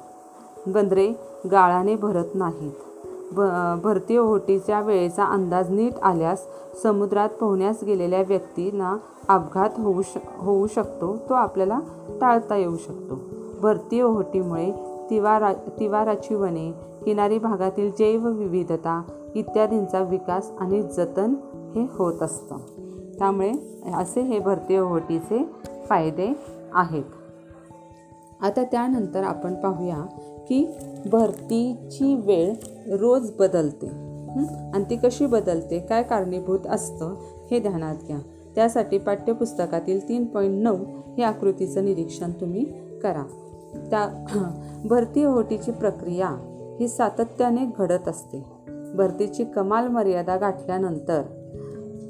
बंदरे 0.67 1.13
गाळाने 1.51 1.97
भरत 1.97 2.35
नाहीत. 2.35 2.73
भ 3.33 3.41
भरती 3.85 4.17
ओहोटीच्या 4.17 4.81
वेळेचा 4.81 5.25
अंदाज 5.25 5.71
नीट 5.71 5.93
आल्यास 6.03 6.47
समुद्रात 6.83 7.29
पोहण्यास 7.29 7.85
गेलेल्या 7.85 8.23
व्यक्तींना 8.29 8.97
अपघात 9.29 9.71
होऊ 9.77 10.03
श 10.03 10.17
होऊ 10.39 10.67
शकतो 10.67 11.17
तो 11.29 11.35
आपल्याला 11.35 11.79
टाळता 12.21 12.57
येऊ 12.57 12.77
शकतो. 12.77 13.19
भरती 13.61 14.01
ओहोटीमुळे 14.01 14.71
तिवारा 15.11 15.53
तिवाराची 15.53 16.35
वने 16.35 16.71
किनारी 17.05 17.39
भागातील 17.39 17.91
जैवविविधता 17.91 19.03
इत्यादींचा 19.35 20.01
विकास 20.01 20.51
आणि 20.61 20.83
जतन 20.83 21.35
हे 21.75 21.87
होत 21.93 22.23
असतं. 22.23 22.57
त्यामुळे 23.19 23.53
असे 23.95 24.21
हे 24.21 24.39
भरती 24.39 24.79
ओहोटीचे 24.79 25.49
फायदे 25.89 26.35
आहेत. 26.73 27.05
आता 28.41 28.65
त्यानंतर 28.65 29.23
आपण 29.23 29.55
पाहूया 29.55 30.01
की 30.49 30.67
भरतीची 31.13 32.15
वेळ 32.15 32.55
रोज 32.97 33.31
बदलते. 33.39 33.87
आणि 34.75 34.85
ती 34.91 34.97
कशी 34.97 35.27
बदलते? 35.27 35.79
काय 35.79 36.03
कारणीभूत 36.03 36.67
असतं? 36.67 37.15
हे 37.51 37.61
ध्यानात 37.61 37.97
घ्या. 38.07 38.19
त्यासाठी 38.55 38.99
पाठ्यपुस्तकातील 38.99 40.09
तीन 40.09 40.25
पॉईंट 40.25 40.63
नऊ 40.63 40.77
हे 41.19 41.23
आकृतीचं 41.23 41.85
निरीक्षण 41.85 42.31
तुम्ही 42.31 42.65
करा. 43.01 43.23
त्या 43.91 44.25
भरती 44.85 45.25
ओहोटीची 45.25 45.73
प्रक्रिया 45.73 46.29
ही 46.81 46.89
सातत्याने 46.89 47.61
घडत 47.79 48.09
असते. 48.09 48.45
भरतीची 48.95 49.45
कमाल 49.45 49.89
मर्यादा 49.89 50.37
गाठल्यानंतर 50.37 51.23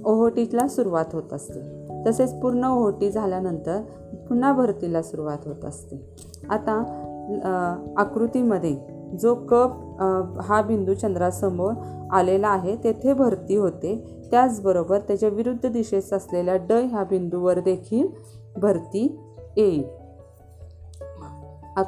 ओहोटीला 0.06 0.66
सुरुवात 0.68 1.04
होत 1.12 1.32
असते. 1.32 1.60
तसेच 2.06 2.32
पूर्ण 2.40 2.64
ओहोटी 2.64 3.10
झाल्यानंतर 3.10 3.80
पुन्हा 4.28 4.52
भरतीला 4.52 5.02
सुरुवात 5.02 5.46
होत 5.46 5.64
असते. 5.64 5.96
आता 6.50 6.72
आकृतीमध्ये 7.96 8.76
जो 9.20 9.34
कप 9.34 10.40
हा 10.42 10.60
बिंदू 10.62 10.94
चंद्रासमोर 10.94 11.72
आलेला 12.12 12.48
आहे 12.48 12.76
तेथे 12.76 13.12
भरती 13.12 13.56
होते. 13.56 13.94
त्याचबरोबर 14.30 14.98
त्याच्या 14.98 15.28
विरुद्ध 15.28 15.70
दिशेस 15.72 16.12
असलेल्या 16.12 16.56
ड 16.68 16.72
ह्या 16.72 17.04
बिंदूवर 17.04 17.60
देखील 17.60 18.06
भरती 18.60 19.06
येईल. 19.56 19.82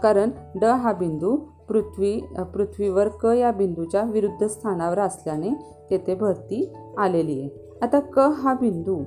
कारण 0.03 0.31
ड 0.55 0.65
हा 0.65 0.93
बिंदू 0.93 1.37
पृथ्वी 1.69 2.19
पृथ्वीवर 2.55 3.09
क 3.23 3.27
या 3.27 3.51
बिंदूच्या 3.53 4.03
विरुद्ध 4.03 4.47
स्थानावर 4.47 4.99
असल्याने 4.99 5.51
तेथे 5.91 6.15
भरती 6.15 6.73
आलेली 6.99 7.41
आहे. 7.41 7.68
आता 7.83 8.01
क 8.01 8.19
हा 8.19 8.55
बिंदू. 8.55 9.01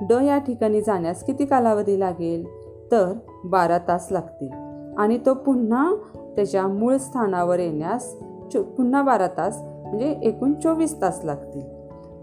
ड 0.00 0.12
या 0.24 0.38
ठिकाणी 0.38 0.80
जाण्यास 0.80 1.24
किती 1.24 1.44
कालावधी 1.44 2.00
लागेल? 2.00 2.46
तर 2.92 3.12
बारा 3.44 3.78
तास 3.78 4.08
लागतील. 4.10 4.52
आणि 4.98 5.18
तो 5.26 5.34
पुन्हा 5.34 5.94
त्याच्या 6.36 6.66
मूळ 6.66 6.96
स्थानावर 6.96 7.58
येण्यास 7.58 8.16
चो 8.52 8.62
पुन्हा 8.62 9.02
बारा 9.02 9.26
तास 9.26 9.58
म्हणजे 9.60 10.16
एकूण 10.22 10.52
चोवीस 10.52 11.00
तास 11.00 11.20
लागतील. 11.24 11.62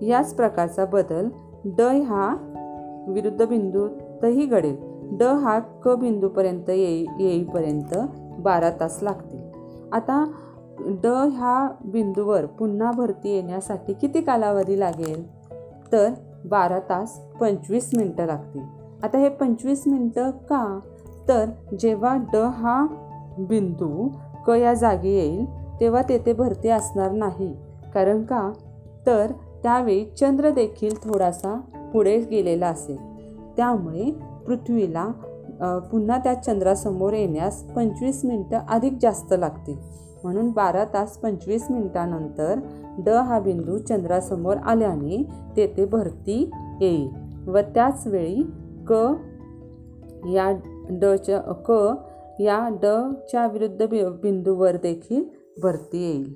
याच 0.08 0.34
प्रकारचा 0.34 0.86
बदल 0.86 1.30
ड 1.66 1.82
हा 1.82 2.36
विरुद्ध 3.08 3.46
बिंदूतही 3.46 4.46
घडेल. 4.46 4.76
ड 5.20 5.24
हा 5.24 5.60
क 5.60 5.88
बिंदूपर्यंत 5.88 6.70
येई 6.70 7.06
येईपर्यंत 7.20 7.98
बारा 8.40 8.70
तास 8.70 9.00
लागतील. 9.02 9.42
आता 9.92 10.32
ड 10.80 11.06
ह्या 11.06 11.76
बिंदूवर 11.86 12.46
पुन्हा 12.46 12.92
भरती 12.92 13.36
येण्यासाठी 13.36 13.94
किती 13.94 14.22
कालावधी 14.22 14.80
लागेल? 14.80 15.43
तर 15.94 16.14
बारा 16.46 16.80
तास 16.80 17.20
पंचवीस 17.42 17.90
मिनटं 17.98 18.26
लागतील. 18.26 18.64
आता 19.04 19.18
हे 19.18 19.30
पंचवीस 19.30 19.84
मिनटं 19.88 20.30
का? 20.50 20.80
तर 21.28 21.50
जेव्हा 21.80 22.16
ड 22.34 22.36
हा 22.36 22.86
बिंदू 23.40 24.08
क 24.48 24.50
या 24.50 24.74
जागी 24.74 25.10
येईल 25.10 25.46
तेव्हा 25.80 26.02
तेथे 26.02 26.34
भरती 26.34 26.70
असणार 26.70 27.12
नाही. 27.12 27.54
कारण 27.94 28.24
का? 28.24 28.52
तर 29.06 29.32
त्यावेळी 29.64 30.06
चंद्र 30.20 30.50
देखील 30.50 30.96
थोडासा 31.04 31.56
पुढे 31.94 32.20
गेलेला 32.20 32.68
असेल. 32.68 32.98
त्यामुळे 33.58 34.10
पृथ्वीला 34.48 35.06
पुन्हा 35.92 36.18
त्या 36.18 36.34
चंद्रासमोर 36.34 37.14
येण्यास 37.14 37.64
पंचवीस 37.64 38.26
मिनटं 38.26 38.60
अधिक 38.70 38.98
जास्त 39.02 39.34
लागतील. 39.38 39.78
म्हणून 40.24 40.50
बारा 40.50 40.86
तास 40.86 41.18
पंचवीस 41.18 41.72
मिनिटानंतर 41.72 42.60
ड 43.06 43.10
हा 43.10 43.40
बिंदू 43.40 43.78
चंद्रासमोर 43.78 44.58
आल्याने 44.58 45.24
तेथे 45.58 45.86
भरती 45.86 46.50
येईल. 46.82 47.10
व 47.48 47.60
त्याच 47.60 48.08
वेळी 48.08 48.44
क 48.88 48.94
या 50.34 50.52
डच्या 50.90 51.40
क 51.40 51.72
या 52.40 52.70
डच्या 52.82 53.48
विरुद्ध 53.48 53.86
बि 53.86 54.04
बिंदूवर 54.04 54.76
देखील 54.76 55.24
भरती 55.62 56.04
येईल. 56.04 56.34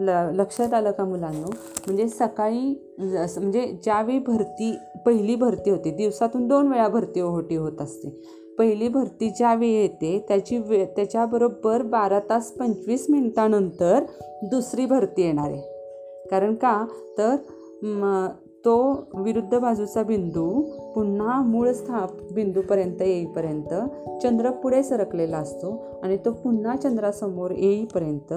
ल 0.00 0.08
लक्षात 0.34 0.74
आलं 0.74 0.90
का 0.90 1.04
मुलांनो? 1.04 1.50
म्हणजे 1.86 2.08
सकाळी 2.08 2.94
म्हणजे 2.98 3.78
ज्यावेळी 3.84 4.18
भरती 4.18 4.78
पहिली 5.06 5.34
भरती 5.34 5.70
होती 5.70 5.90
दिवसातून 5.90 6.48
दोन 6.48 6.68
वेळा 6.68 6.88
भरती 6.88 7.20
ओहोटी 7.20 7.56
होत 7.56 7.80
असते. 7.80 8.22
पहिली 8.58 8.88
भरती 8.88 9.30
ज्या 9.30 9.54
वेळी 9.54 9.72
येते 9.72 10.24
त्याची 10.28 10.58
वे 10.58 10.84
त्याच्याबरोबर 10.84 11.82
बारा 11.82 12.20
तास 12.20 12.50
पंचवीस 12.50 13.06
मिनटानंतर 13.10 14.04
दुसरी 14.42 14.86
भरती 14.86 15.22
येणार 15.22 15.50
आहे. 15.50 15.60
कारण 16.30 16.54
का? 16.54 16.86
तर 17.18 17.36
म 17.82 18.26
तो 18.64 19.06
विरुद्ध 19.14 19.58
बाजूचा 19.58 20.02
बिंदू 20.02 20.62
पुन्हा 20.94 21.42
मूळ 21.42 21.70
स्था 21.70 22.06
बिंदूपर्यंत 22.34 23.02
येईपर्यंत 23.02 23.74
चंद्र 24.22 24.50
पुढे 24.50 24.82
सरकलेला 24.82 25.36
असतो 25.36 25.84
आणि 26.02 26.16
तो 26.16 26.30
पुन्हा 26.32 26.76
चंद्रासमोर 26.76 27.50
येईपर्यंत 27.50 28.32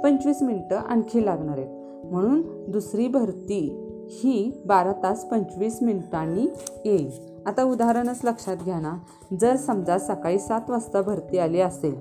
पंचवीस 0.00 0.42
मिनटं 0.42 0.76
आणखी 0.76 1.24
लागणार 1.24 1.58
आहेत. 1.58 1.70
म्हणून 2.12 2.42
दुसरी 2.68 3.08
भरती 3.08 3.88
ही 4.10 4.62
बारा 4.66 4.92
तास 4.92 5.24
पंचवीस 5.24 5.78
मिनिटांनी 5.82 6.46
येईल. 6.84 7.31
आता 7.46 7.62
उदाहरणच 7.62 8.20
लक्षात 8.24 8.56
घ्या 8.64 8.78
ना. 8.80 8.96
जर 9.40 9.56
समजा 9.56 9.98
सकाळी 9.98 10.38
सात 10.38 10.70
वाजता 10.70 11.02
भरती 11.02 11.38
आली 11.38 11.60
असेल 11.60 11.94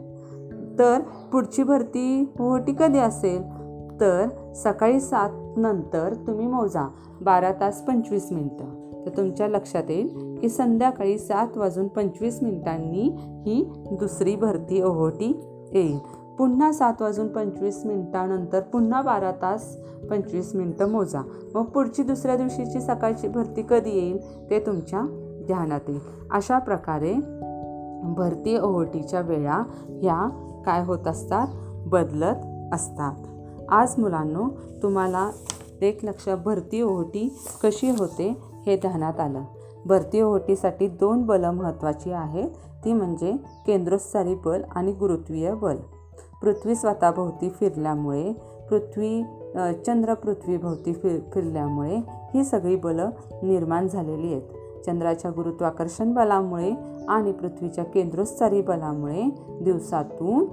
तर 0.79 0.99
पुढची 1.31 1.63
भरती 1.63 2.33
ओहोटी 2.39 2.73
कधी 2.79 2.97
असेल? 2.97 3.41
तर 3.99 4.27
सकाळी 4.55 4.99
सात 4.99 5.57
नंतर 5.57 6.13
तुम्ही 6.27 6.47
मोजा. 6.47 6.87
बारा 7.21 7.51
तास 7.51 7.81
पंचवीस 7.81 8.31
मिनटं. 8.31 9.05
तर 9.05 9.09
तुमच्या 9.17 9.47
लक्षात 9.47 9.89
येईल 9.89 10.37
की 10.41 10.49
संध्याकाळी 10.49 11.17
सात 11.17 11.57
वाजून 11.57 11.87
पंचवीस 11.87 12.41
मिनिटांनी 12.43 13.07
ही 13.45 13.63
दुसरी 13.91 14.35
भरती 14.35 14.81
ओहोटी 14.81 15.39
येईल. 15.73 15.97
पुन्हा 16.37 16.71
सात 16.71 17.01
वाजून 17.01 17.27
पंचवीस 17.27 17.85
मिनिटानंतर 17.85 18.59
पुन्हा 18.61 19.01
बारा 19.01 19.31
तास 19.31 19.77
पंचवीस 20.09 20.55
मिनटं 20.55 20.89
मोजा. 20.89 21.21
मग 21.53 21.63
पुढची 21.63 22.03
दुसऱ्या 22.03 22.35
दिवशीची 22.35 22.81
सकाळची 22.81 23.27
भरती 23.27 23.63
कधी 23.69 23.89
येईल? 23.89 24.49
ते 24.49 24.59
तुमच्या 24.59 25.20
ध्यानात 25.47 25.79
येईल 25.87 25.99
अशा 26.31 26.57
प्रकारे 26.59 27.13
भरती 28.03 28.57
ओहोटीच्या 28.57 29.21
वेळा 29.21 29.63
ह्या 29.89 30.29
काय 30.65 30.83
होत 30.85 31.07
असतात? 31.07 31.47
बदलत 31.87 32.73
असतात. 32.73 33.13
आज 33.69 33.93
मुलांनो 33.97 34.49
तुम्हाला 34.83 35.29
एक 35.81 36.05
लक्ष 36.05 36.29
भरती 36.45 36.81
ओहोटी 36.81 37.37
कशी 37.63 37.89
होते 37.89 38.37
हे 38.65 38.75
ध्यानात 38.75 39.19
आलं. 39.19 39.43
भरती 39.85 40.21
ओहोटीसाठी 40.21 40.87
दोन 40.87 41.21
बलं 41.21 41.51
महत्त्वाची 41.51 42.11
आहेत. 42.11 42.49
ती 42.85 42.93
म्हणजे 42.93 43.31
केंद्रोत्सारी 43.67 44.35
बल 44.35 44.61
आणि 44.75 44.91
गुरुत्वीय 44.91 45.53
बल. 45.53 45.77
पृथ्वी 46.41 46.75
स्वतःभोवती 46.75 47.49
फिरल्यामुळे 47.49 48.31
पृथ्वी 48.69 49.23
चंद्र 49.85 50.13
पृथ्वीभोवती 50.13 50.93
फिर 50.93 51.19
फिरल्यामुळे 51.33 51.95
ही 52.33 52.43
सगळी 52.43 52.75
बलं 52.75 53.09
निर्माण 53.43 53.87
झालेली 53.87 54.33
आहेत. 54.33 54.41
चंद्राच्या 54.85 55.31
गुरुत्वाकर्षण 55.31 56.13
बलामुळे 56.13 56.73
आणि 57.09 57.31
पृथ्वीच्या 57.31 57.83
केंद्रोत्सारी 57.83 58.61
बलामुळे 58.61 59.23
दिवसातून 59.61 60.45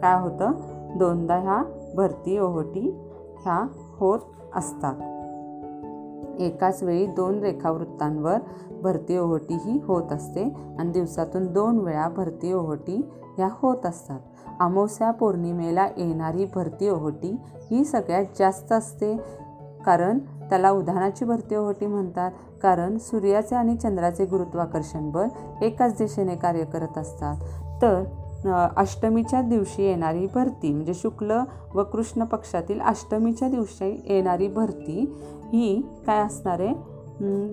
काय 0.00 0.20
होतं? 0.20 0.52
दोनदा 0.98 1.36
ह्या 1.36 1.62
भरती 1.96 2.38
ओहोटी 2.38 3.00
ह्या 3.42 3.66
होत 3.98 4.18
असतात. 4.54 4.94
एकाच 6.40 6.82
वेळी 6.82 7.06
दोन 7.06 7.40
रेखावृत्तांवर 7.40 8.36
भरती 8.82 9.16
ओहोटी 9.16 9.54
ही 9.54 9.80
होत 9.84 10.12
असते 10.12 10.44
आणि 10.78 10.90
दिवसातून 10.90 11.52
दोन 11.52 11.78
वेळा 11.78 12.08
भरती 12.08 12.52
ओहोटी 12.52 13.10
ह्या 13.38 13.48
होत 13.52 13.86
असतात. 13.86 14.20
अमावस्या 14.60 15.10
पौर्णिमेला 15.10 15.86
येणारी 15.96 16.46
भरती 16.54 16.88
ओहोटी 16.88 17.36
ही 17.70 17.84
सगळ्यात 17.84 18.24
जास्त 18.38 18.72
असते. 18.72 19.16
कारण 19.86 20.18
त्याला 20.50 20.70
उधाणाची 20.70 21.24
भरती 21.24 21.56
ओहोटी 21.56 21.86
म्हणतात 21.86 22.30
कारण 22.62 22.98
सूर्याचे 22.98 23.54
आणि 23.56 23.76
चंद्राचे 23.76 24.24
गुरुत्वाकर्षण 24.24 25.10
बल 25.10 25.28
एकाच 25.62 25.96
दिशेने 25.98 26.36
कार्य 26.36 26.64
करत 26.64 26.98
असतात. 26.98 27.36
तर 27.82 28.02
अष्टमीच्या 28.76 29.40
दिवशी 29.42 29.82
येणारी 29.82 30.26
भरती 30.34 30.72
म्हणजे 30.72 30.94
शुक्ल 30.94 31.38
व 31.74 31.82
कृष्ण 31.82 32.24
पक्षातील 32.24 32.80
अष्टमीच्या 32.80 33.48
दिवशी 33.48 34.02
येणारी 34.06 34.48
भरती 34.48 35.14
ही 35.52 35.80
काय 36.06 36.20
असणार? 36.20 36.60
आहे 36.60 36.74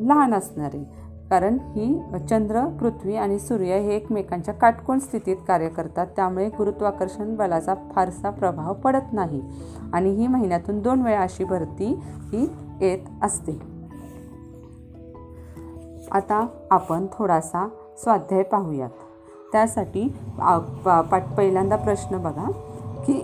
लहान 0.07 0.33
असणार. 0.33 0.69
आहे 0.74 1.00
कारण 1.32 1.58
ही 1.76 2.02
चंद्र 2.30 2.66
पृथ्वी 2.80 3.16
आणि 3.16 3.40
सूर्य 3.40 3.78
हे 3.80 3.96
एकमेकांच्या 3.96 4.54
काटकोण 4.54 5.00
स्थितीत 5.00 5.36
कार्य 5.48 5.70
करतात. 5.70 6.08
त्यामुळे 6.16 6.50
गुरुत्वाकर्षण 6.50 7.36
बलाचा 7.36 7.74
फारसा 7.96 8.30
प्रभाव 8.30 8.74
पडत 8.74 9.14
नाही 9.14 9.42
आणि 9.94 10.10
ही 10.10 10.28
महिन्यातून 10.28 10.80
दोन 10.80 11.02
वेळा 11.02 11.22
अशी 11.22 11.44
भरती 11.44 12.00
ही 12.04 12.48
येत 12.82 13.24
असते. 13.24 13.52
आता 16.12 16.46
आपण 16.72 17.06
थोडासा 17.14 17.68
स्वाध्याय 17.98 18.44
पाहूयात. 18.44 18.90
त्यासाठी 19.52 20.08
पहिल्यांदा 21.38 21.76
प्रश्न 21.76 22.18
बघा 22.18 22.52
की 23.08 23.22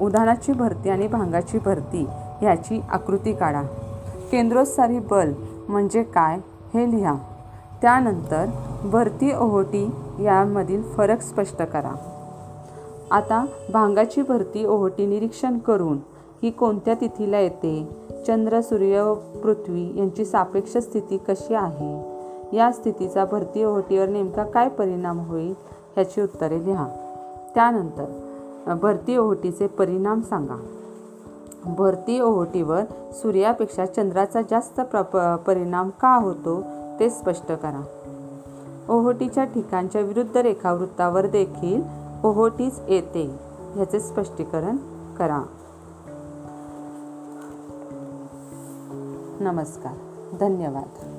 उदाहरणाची 0.00 0.52
भरती 0.52 0.90
आणि 0.90 1.06
भांगाची 1.06 1.58
भरती 1.58 2.04
ह्याची 2.40 2.80
आकृती 2.88 3.32
काढा. 3.32 3.62
केंद्रोत्सारी 4.30 4.98
बल 4.98 5.32
म्हणजे 5.68 6.02
काय? 6.02 6.38
हे 6.74 6.90
लिहा. 6.90 7.14
त्यानंतर 7.82 8.46
भरती 8.84 9.34
ओहोटी 9.34 9.90
यामधील 10.20 10.82
फरक 10.82 11.20
स्पष्ट 11.20 11.62
करा. 11.62 11.94
आता 13.10 13.46
भांगाची 13.72 14.22
भरती 14.22 14.64
ओहोटी 14.64 15.06
निरीक्षण 15.06 15.58
करून 15.58 15.98
ही 16.42 16.50
कोणत्या 16.50 16.94
तिथीला 16.94 17.38
येते? 17.38 17.88
चंद्र 18.26 18.60
सूर्य 18.60 19.14
पृथ्वी 19.42 19.98
यांची 19.98 20.24
सापेक्ष 20.24 20.76
स्थिती 20.76 21.16
कशी 21.16 21.54
आहे? 21.54 22.14
या 22.56 22.72
स्थितीचा 22.72 23.24
भरती 23.24 23.64
ओहोटीवर 23.64 24.08
नेमका 24.08 24.44
काय 24.44 24.68
परिणाम 24.68 25.18
होईल 25.18 25.54
ह्याची 25.94 26.22
उत्तरे 26.22 26.64
लिहा. 26.64 26.88
त्यानंतर 27.54 28.20
भरती 28.74 29.16
ओहोटीचे 29.16 29.66
परिणाम 29.66 30.20
सांगा. 30.20 30.56
भरती 31.66 32.20
ओहोटीवर 32.20 32.84
सूर्यापेक्षा 33.12 33.86
चंद्राचा 33.86 34.40
जास्त 34.42 34.80
प्र 34.80 35.36
परिणाम 35.36 35.90
का 35.90 36.16
होतो 36.16 36.62
ते 37.00 37.10
स्पष्ट 37.10 37.52
करा. 37.52 37.84
ओहोटीच्या 38.88 39.44
ठिकाणच्या 39.44 40.00
विरुद्ध 40.00 40.36
रेखावृत्तावर 40.36 41.26
देखील 41.26 41.82
ओहोटीच 42.24 42.80
येते 42.88 43.34
ह्याचे 43.74 44.00
स्पष्टीकरण 44.00 44.76
करा. 45.18 45.42
नमस्कार. 49.40 49.94
धन्यवाद. 50.40 51.13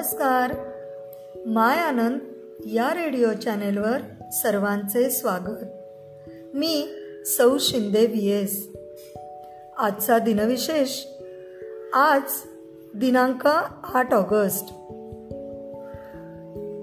नमस्कार. 0.00 0.54
माय 1.46 1.78
आनंद 1.78 2.18
या 2.66 2.90
रेडिओ 2.94 3.32
चॅनेलवर 3.32 3.98
सर्वांचे 4.32 5.10
स्वागत. 5.10 5.64
मी 6.54 6.88
सौ 7.26 7.56
शिंदे 7.60 8.06
व्ही 8.06 8.42
एस 8.42 8.68
आजचा 9.78 10.18
दिनविशेष 10.18 11.04
आज 11.94 12.20
दिनांक 12.94 13.46
आठ 13.94 14.14
ऑगस्ट. 14.14 14.64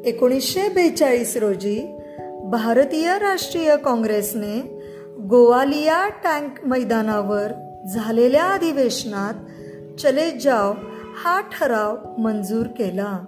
एकोणीसशे 0.07 0.69
बेचाळीस 0.69 1.37
रोजी 1.37 1.99
भारतीय 2.43 3.19
राष्ट्रीय 3.19 3.77
काँग्रेसने 3.77 4.61
गोवालिया 5.19 6.09
टँक 6.09 6.65
मैदानावर 6.65 7.47
झालेल्या 7.93 8.45
अधिवेशनात 8.45 9.33
चले 9.99 10.31
जाव 10.31 10.73
हा 11.23 11.41
ठराव 11.41 11.97
मंजूर 12.17 12.65
केला. 12.65 13.19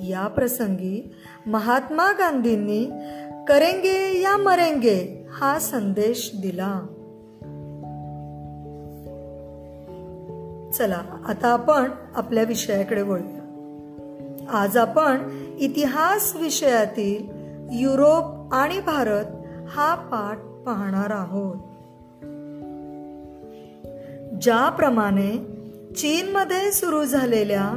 या 0.00 0.28
प्रसंगी 0.28 1.14
महात्मा 1.46 2.12
गांधींनी 2.12 2.84
करेंगे 3.48 4.20
या 4.22 4.36
मरेंगे 4.36 5.26
हा 5.30 5.58
संदेश 5.58 6.30
दिला. 6.42 6.80
चला 10.74 11.02
आता 11.28 11.48
आपण 11.48 11.90
आपल्या 12.14 12.44
विषयाकडे 12.44 13.02
वळूया. 13.02 13.44
आज 14.50 14.76
आपण 14.76 15.28
इतिहास 15.58 16.36
विषयातील 16.36 17.26
युरोप 17.72 18.54
आणि 18.54 18.80
भारत 18.80 19.24
हा 19.68 19.94
पाठ 19.94 20.38
पाहणार 20.66 21.10
आहोत. 21.10 21.56
ज्याप्रमाणे 24.42 25.57
चीनमध्ये 25.96 26.72
सुरू 26.72 27.04
झालेल्या 27.04 27.68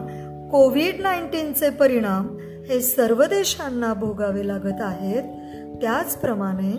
कोविड 0.52 1.02
नाईन्टीनचे 1.02 1.69
परिणाम 1.69 2.38
हे 2.39 2.82
सर्व 2.82 3.24
देशांना 3.24 3.93
भोगावे 3.93 4.47
लागत 4.47 4.82
आहेत. 4.82 5.24
त्याचप्रमाणे 5.82 6.71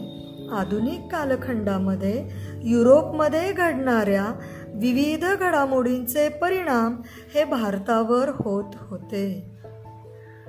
आधुनिक 0.53 1.01
कालखंडामध्ये 1.13 2.31
युरोपमध्ये 2.63 3.53
घडणाऱ्या 3.53 4.27
विविध 4.75 5.25
घडामोडींचे 5.25 6.29
परिणाम 6.29 6.97
हे 7.35 7.45
भारतावर 7.45 8.29
होत 8.29 8.65
होते. 8.75 9.51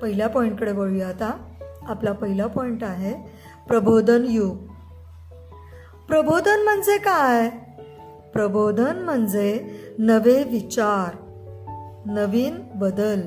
पहिल्या 0.01 0.27
पॉईंटकडे 0.27 0.71
वळूया 0.71 1.07
आता. 1.07 1.37
आपला 1.81 2.11
पहिला 2.11 2.47
पॉईंट 2.47 2.83
आहे 2.83 3.13
प्रबोधन 3.67 4.25
युग. 4.29 4.57
प्रबोधन 6.07 6.61
म्हणजे 6.63 6.97
काय? 6.97 7.49
प्रबोधन 8.33 8.95
म्हणजे 8.95 9.65
नवे 9.99 10.43
विचार 10.43 11.15
नवीन 12.05 12.55
बदल. 12.75 13.21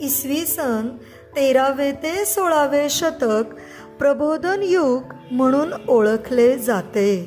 इसवी 0.00 0.46
सन 0.46 0.88
तेरावे 1.36 1.92
ते 1.92 2.24
सोळावे 2.24 2.88
शतक 2.90 3.42
प्रबोधन 3.98 4.60
युग 4.62 5.02
म्हणून 5.30 5.72
ओळखले 5.88 6.58
जाते. 6.58 7.24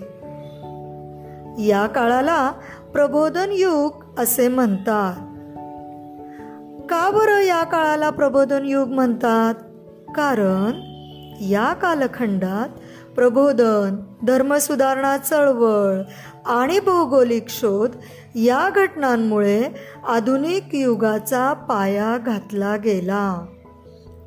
या 1.59 1.87
काळाला 1.95 2.51
प्रबोधन 2.93 3.49
युग 3.51 4.19
असे 4.19 4.47
म्हणतात. 4.47 5.13
का 6.89 7.11
बरं 7.11 7.41
या 7.41 7.63
काळाला 7.63 8.09
प्रबोधन 8.09 8.65
युग 8.65 8.87
म्हणतात? 8.87 9.53
कारण 10.15 10.71
या 11.41 11.73
कालखंडात 11.73 12.69
प्रबोधन 13.15 13.95
धर्मसुधारणा 14.25 15.17
चळवळ 15.17 16.01
आणि 16.45 16.79
भौगोलिक 16.79 17.45
शोध 17.49 17.95
या 18.35 18.69
घटनांमुळे 18.75 19.63
आधुनिक 20.07 20.75
युगाचा 20.75 21.53
पाया 21.53 22.17
घातला 22.17 22.75
गेला. 22.75 23.45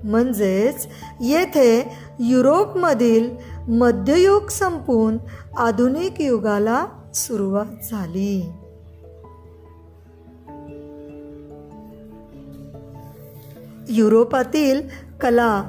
म्हणजेच 0.04 0.86
येथे 1.20 1.92
युरोपमधील 2.20 3.30
मध्ययुग 3.68 4.48
संपून 4.48 5.18
आधुनिक 5.56 6.20
युगाला 6.20 6.86
सुरुवात 7.14 7.84
झाली. 7.90 8.52
युरोपातील 13.88 14.80
कला 15.20 15.64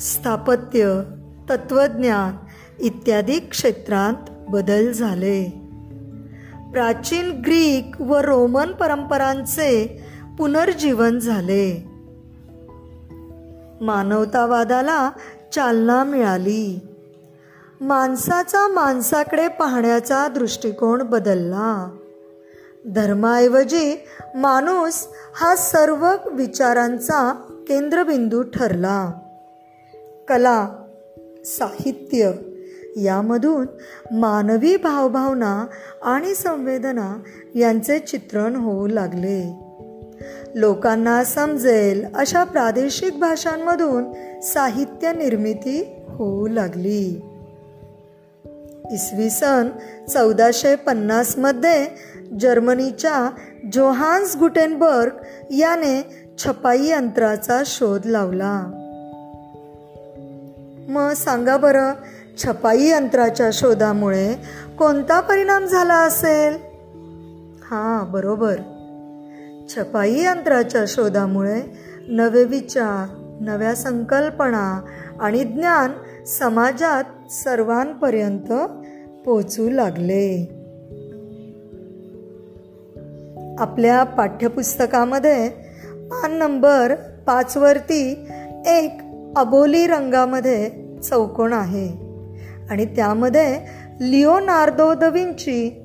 स्थापत्य 0.00 1.02
तत्वज्ञान 1.50 2.45
इत्यादी 2.80 3.38
क्षेत्रात 3.38 4.30
बदल 4.48 4.92
झाले. 4.92 5.62
प्राचीन 6.72 7.30
ग्रीक 7.30 8.00
व 8.00 8.16
रोमन 8.16 8.72
परंपरांचे 8.72 10.02
पुनर्जीवन 10.38 11.18
झाले. 11.18 11.88
मानवतावादाला 13.80 15.10
चालना 15.52 16.04
मिळाली. 16.04 16.80
माणसाचा 17.80 18.68
माणसाकडे 18.68 19.48
पाहण्याचा 19.48 20.28
दृष्टिकोन 20.28 21.02
बदलला. 21.02 21.90
धर्माऐवजी 22.86 24.04
माणूस 24.34 25.08
हा 25.34 25.56
सर्व 25.56 26.08
विचारांचा 26.32 27.32
केंद्रबिंदू 27.68 28.42
ठरला. 28.42 29.12
कला 30.28 30.68
साहित्य 31.44 32.32
यामधून 32.96 33.66
मानवी 34.10 34.76
भावभावना 34.76 35.66
आणि 36.02 36.34
संवेदना 36.34 37.16
यांचे 37.54 37.98
चित्रण 37.98 38.56
होऊ 38.56 38.86
लागले. 38.86 39.66
लोकांना 40.54 41.24
समजेल 41.24 42.06
अशा 42.14 42.44
प्रादेशिक 42.44 43.20
भाषांमधून 43.20 44.04
साहित्य 44.40 45.12
निर्मिती 45.12 45.96
होऊ 46.08 46.46
लागली. 46.46 47.20
इसवी 48.92 49.30
सन 49.30 49.68
चौदाशे 50.08 50.74
पन्नासमध्ये 50.76 51.86
जर्मनीच्या 52.40 53.30
जोहान्स 53.72 54.36
गुटेनबर्ग 54.36 55.12
याने 55.50 56.26
छपाई 56.38 56.86
यंत्राचा 56.86 57.62
शोध 57.66 58.06
लावला. 58.06 58.82
मग 60.88 61.12
सांगा 61.12 61.56
बरं 61.56 61.92
छपाई 62.44 62.88
यंत्राच्या 62.88 63.50
शोधामुळे 63.52 64.34
कोणता 64.78 65.20
परिणाम 65.20 65.64
झाला 65.64 65.94
असेल? 65.94 66.52
हा 67.62 68.04
बरोबर. 68.10 68.56
छपाई 69.68 70.24
यंत्राच्या 70.24 70.84
शोधामुळे 70.88 71.62
नवे 72.08 72.44
विचार 72.44 73.36
नव्या 73.40 73.74
संकल्पना 73.74 74.82
आणि 75.20 75.44
ज्ञान 75.44 75.92
समाजात 76.24 77.32
सर्वांपर्यंत 77.32 78.52
पोचू 79.24 79.70
लागले. 79.70 80.48
आपल्या 83.58 84.02
पाठ्यपुस्तकामध्ये 84.04 85.48
पान 86.10 86.32
नंबर 86.32 86.94
पाचवरती 87.26 88.28
एक 88.66 88.98
अबोली 89.36 89.86
रंगामध्ये 89.86 90.70
चौकोन 91.02 91.52
आहे. 91.52 92.05
आणि 92.70 92.84
त्यामध्ये 92.84 93.60
लिओनार्दो 94.00 94.94
द 94.94 95.04
विंची 95.04 95.82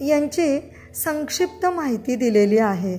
यांची 0.00 0.72
संक्षिप्त 1.04 1.66
माहिती 1.66 2.16
दिलेली 2.16 2.58
आहे. 2.58 2.98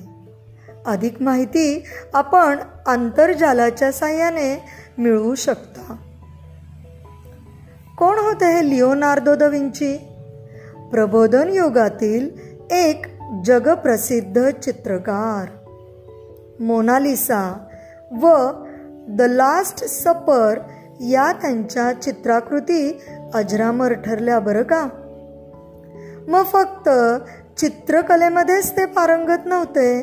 अधिक 0.86 1.22
माहिती 1.22 1.84
आपण 2.14 2.58
आंतरजालाच्या 2.86 3.92
साह्याने 3.92 4.62
मिळवू 4.98 5.34
शकता. 5.34 5.96
कोण 7.98 8.18
होते 8.18 8.44
हे 8.44 8.70
लिओनार्दो 8.70 9.34
द 9.34 9.42
विंची? 9.42 9.96
प्रबोधन 10.90 11.48
युगातील 11.48 12.30
एक 12.70 13.06
जगप्रसिद्ध 13.44 14.50
चित्रकार. 14.62 15.48
मोनालिसा 16.62 17.66
व 18.20 18.26
द 19.08 19.22
लास्ट 19.22 19.84
सपर 19.84 20.58
या 21.00 21.32
त्यांच्या 21.32 21.92
चित्राकृती 22.02 23.00
अजरामर 23.34 23.92
ठरल्या 23.92 24.40
बरं 24.40 24.62
का? 24.62 24.88
मग 26.28 26.42
फक्त 26.42 26.88
चित्रकलेमध्येच 27.58 28.76
ते 28.76 28.86
पारंगत 28.86 29.46
नव्हते. 29.46 30.02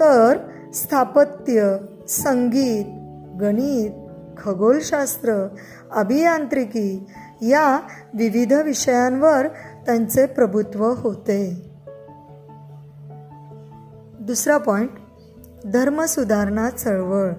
तर 0.00 0.38
स्थापत्य 0.74 1.76
संगीत 2.08 2.84
गणित 3.40 3.90
खगोलशास्त्र 4.38 5.48
अभियांत्रिकी 5.92 7.06
या 7.42 7.80
विविध 8.14 8.52
विषयांवर 8.52 9.46
त्यांचे 9.86 10.26
प्रभुत्व 10.26 10.94
होते. 10.96 11.70
दुसरा 14.20 14.56
पॉइंट 14.56 14.90
धर्मसुधारणा 15.72 16.70
चळवळ. 16.70 17.30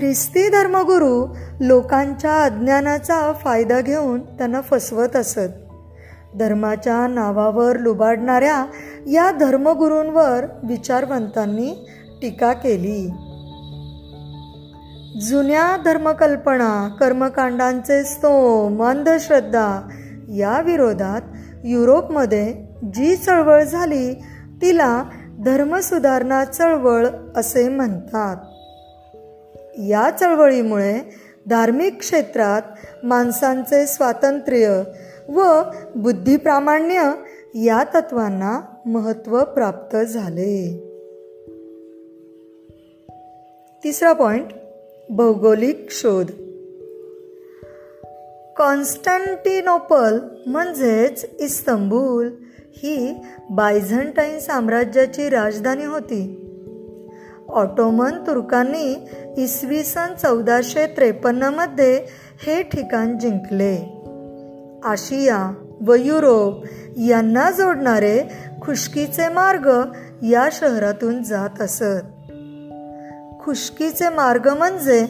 ख्रिस्ती 0.00 0.48
धर्मगुरू 0.48 1.34
लोकांच्या 1.60 2.44
अज्ञानाचा 2.44 3.32
फायदा 3.32 3.80
घेऊन 3.80 4.20
त्यांना 4.20 4.60
फसवत 4.60 5.16
असत. 5.16 5.48
धर्माच्या 6.38 7.06
नावावर 7.06 7.76
लुबाडणाऱ्या 7.78 8.66
या 9.06 9.30
धर्मगुरूंवर 9.30 10.44
विचारवंतांनी 10.62 11.88
टीका 12.22 12.52
केली. 12.52 13.06
जुन्या 15.20 15.76
धर्मकल्पना 15.84 16.88
कर्मकांडांचे 17.00 18.04
स्तोम 18.04 18.84
अंधश्रद्धा 18.84 19.88
या 20.28 20.60
विरोधात 20.60 21.20
युरोपमध्ये 21.64 22.54
जी 22.94 23.16
चळवळ 23.16 23.62
झाली 23.62 24.14
तिला 24.62 25.04
धर्मसुधारणा 25.44 26.44
चळवळ 26.44 27.06
असे 27.36 27.68
म्हणतात. 27.68 28.36
या 29.88 30.10
चळवळीमुळे 30.10 31.00
धार्मिक 31.46 31.98
क्षेत्रात 31.98 32.62
माणसांचे 33.04 33.86
स्वातंत्र्य 33.86 34.82
व 35.28 35.42
बुद्धिप्रामाण्य 35.96 37.12
या 37.54 37.84
तत्वांना 37.94 38.60
महत्त्व 38.86 39.44
प्राप्त 39.44 39.96
झाले. 39.96 40.86
तिसरा 43.84 44.12
पॉइंट 44.12 44.46
भौगोलिक 45.10 45.86
शोध. 45.90 46.26
कॉन्स्टंटिनोपल 48.56 50.18
म्हणजेच 50.46 51.26
इस्तंबूल 51.40 52.30
ही 52.76 53.14
बायझंटाईन 53.50 54.38
साम्राज्याची 54.38 55.28
राजधानी 55.28 55.84
होती. 55.84 56.46
ऑटोमन 57.52 58.10
तुर्कांनी 58.26 59.08
इसवी 59.36 59.82
सन 59.82 60.14
चौदाशे 60.22 60.86
त्रेपन्नमध्ये 60.86 62.04
हे 62.46 62.62
ठिकाण 62.62 63.18
जिंकले. 63.18 63.96
आशिया 64.84 65.54
व 65.80 65.94
युरोप 65.94 66.64
यांना 66.96 67.50
जोडणारे 67.50 68.22
खुशकीचे 68.62 69.28
मार्ग 69.28 69.82
या 70.22 70.48
शहरातून 70.52 71.22
जात 71.22 71.62
असत. 71.62 72.06
खुशकीचे 73.40 74.08
मार्ग 74.08 74.48
म्हणजे 74.48 75.06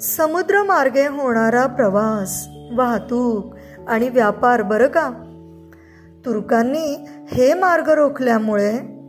समुद्र 0.00 0.62
मार्गे 0.62 1.06
होणारा 1.06 1.66
प्रवास 1.66 2.48
वाहतूक 2.76 3.54
आणि 3.88 4.08
व्यापार 4.08 4.62
बरं 4.62 4.88
का? 4.88 5.10
तुर्कांनी 6.26 7.06
हे 7.32 7.54
मार्ग 7.54 7.88
रोखल्यामुळे 7.88 8.99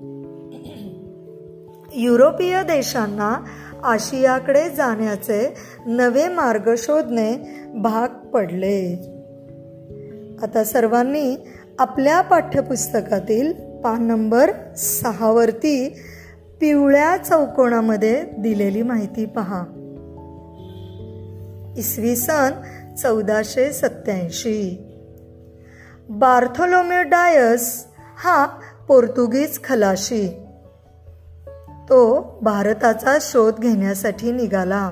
युरोपीय 1.95 2.63
देशांना 2.63 3.45
आशियाकडे 3.83 4.69
जाण्याचे 4.69 5.53
नवे 5.85 6.27
मार्ग 6.27 6.73
शोधणे 6.77 7.35
भाग 7.75 8.07
पडले. 8.27 8.93
आता 10.43 10.63
सर्वांनी 10.63 11.35
आपल्या 11.79 12.21
पाठ्यपुस्तकातील 12.21 13.53
पान 13.83 14.03
नंबर 14.03 14.51
सहावरती 14.77 16.01
पिवळ्या 16.61 17.17
चौकोनामध्ये 17.17 18.23
दिलेली 18.37 18.81
माहिती 18.81 19.25
पहा. 19.25 19.63
इसवी 21.77 22.15
सन 22.15 22.51
चौदाशे 22.95 23.73
सत्याऐंशी 23.73 24.87
बार्थोलोम्यू 26.09 27.01
डायस 27.01 27.85
हा 28.17 28.45
पोर्तुगीज 28.87 29.59
खलाशी. 29.63 30.43
तो 31.91 32.21
भारताचा 32.41 33.17
शोध 33.21 33.59
घेण्यासाठी 33.59 34.31
निघाला. 34.31 34.91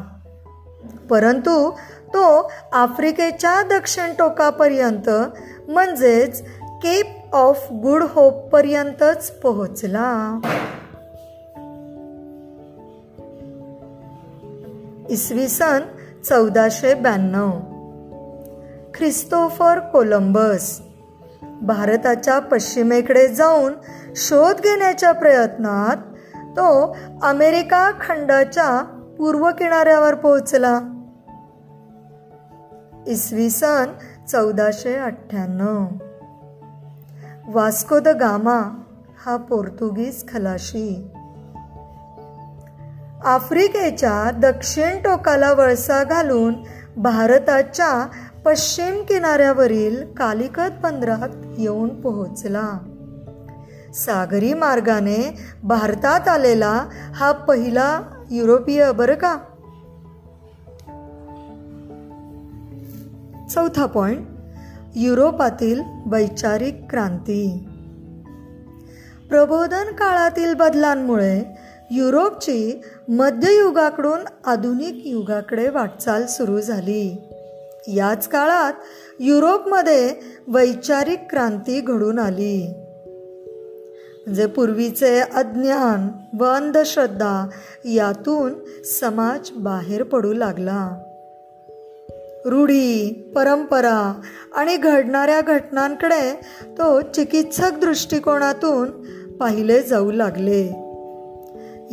परंतु 1.09 1.71
तो 2.13 2.51
आफ्रिकेच्या 2.73 3.61
दक्षिण 3.61 4.13
टोकापर्यंत 4.19 5.09
म्हणजेच 5.67 6.41
केप 6.61 7.35
ऑफ 7.35 7.67
गुड 7.71 8.03
होप 8.03 8.33
पर्यंतच 8.33 9.31
पोहोचला. 9.31 10.39
इसवी 15.09 15.47
सन 15.47 15.79
चौदाशे 16.29 16.93
ब्याण्णव. 16.93 17.51
ख्रिस्तोफर 18.93 19.79
कोलंबस 19.79 20.81
भारताच्या 21.61 22.39
पश्चिमेकडे 22.39 23.27
जाऊन 23.27 23.73
शोध 24.15 24.55
घेण्याच्या 24.55 25.11
प्रयत्नात 25.11 25.97
तो 26.59 26.97
अमेरिका 27.23 27.91
खंडाच्या 27.91 28.83
पूर्व 29.17 29.51
किनाऱ्यावर 29.51 30.15
पोहोचला. 30.15 30.79
इसवी 33.07 33.49
सन 33.49 33.85
चौदाशे 34.27 34.95
अठ्ठ्याण्णव. 34.95 35.85
वास्को 37.47 37.99
द 37.99 38.07
गामा 38.07 38.83
हा 39.25 39.37
पोर्तुगीज 39.37 40.27
खलाशी. 40.27 41.11
आफ्रिकेच्या 43.25 44.31
दक्षिण 44.31 44.97
टोकाला 44.97 45.51
वळसा 45.51 46.03
घालून 46.03 46.55
भारताच्या 46.97 48.07
पश्चिम 48.45 49.03
किनाऱ्यावरील 49.03 50.13
कालिकत 50.13 50.71
बंदरात 50.83 51.29
येऊन 51.57 52.01
पोहोचला. 52.01 52.88
सागरी 53.93 54.53
मार्गाने 54.53 55.39
भारतात 55.63 56.27
आलेला 56.27 56.85
हा 57.15 57.31
पहिला 57.31 58.01
युरोपीय 58.31 58.91
बरं 58.91 59.15
का? 59.15 59.37
चौथा 63.49 63.85
पॉइंट 63.85 64.27
युरोपातील 64.95 65.81
वैचारिक 66.05 66.85
क्रांती. 66.89 67.67
प्रबोधन 69.29 69.85
काळातील 69.85 70.53
बदलांमुळे 70.53 71.43
युरोपची 71.91 72.81
मध्ययुगाकडून 73.07 74.19
आधुनिक 74.45 75.01
युगाकडे 75.05 75.69
वाटचाल 75.69 76.25
सुरू 76.25 76.61
झाली. 76.61 77.21
याच 77.87 78.27
काळात 78.27 78.73
युरोपमध्ये 79.19 80.15
वैचारिक 80.47 81.19
क्रांती 81.29 81.81
घडून 81.81 82.19
आली. 82.19 82.78
म्हणजे 84.29 84.45
पूर्वीचे 84.45 85.19
अज्ञान 85.19 86.07
व 86.39 86.45
अंधश्रद्धा 86.45 87.47
यातून 87.85 88.53
समाज 88.83 89.51
बाहेर 89.51 90.03
पडू 90.03 90.33
लागला. 90.33 91.03
रूढी 92.45 93.11
परंपरा 93.35 94.21
आणि 94.55 94.77
घडणाऱ्या 94.77 95.41
घटनांकडे 95.41 96.33
तो 96.77 97.01
चिकित्सक 97.01 97.71
दृष्टिकोनातून 97.81 98.89
पाहिले 99.37 99.81
जाऊ 99.81 100.11
लागले. 100.11 100.63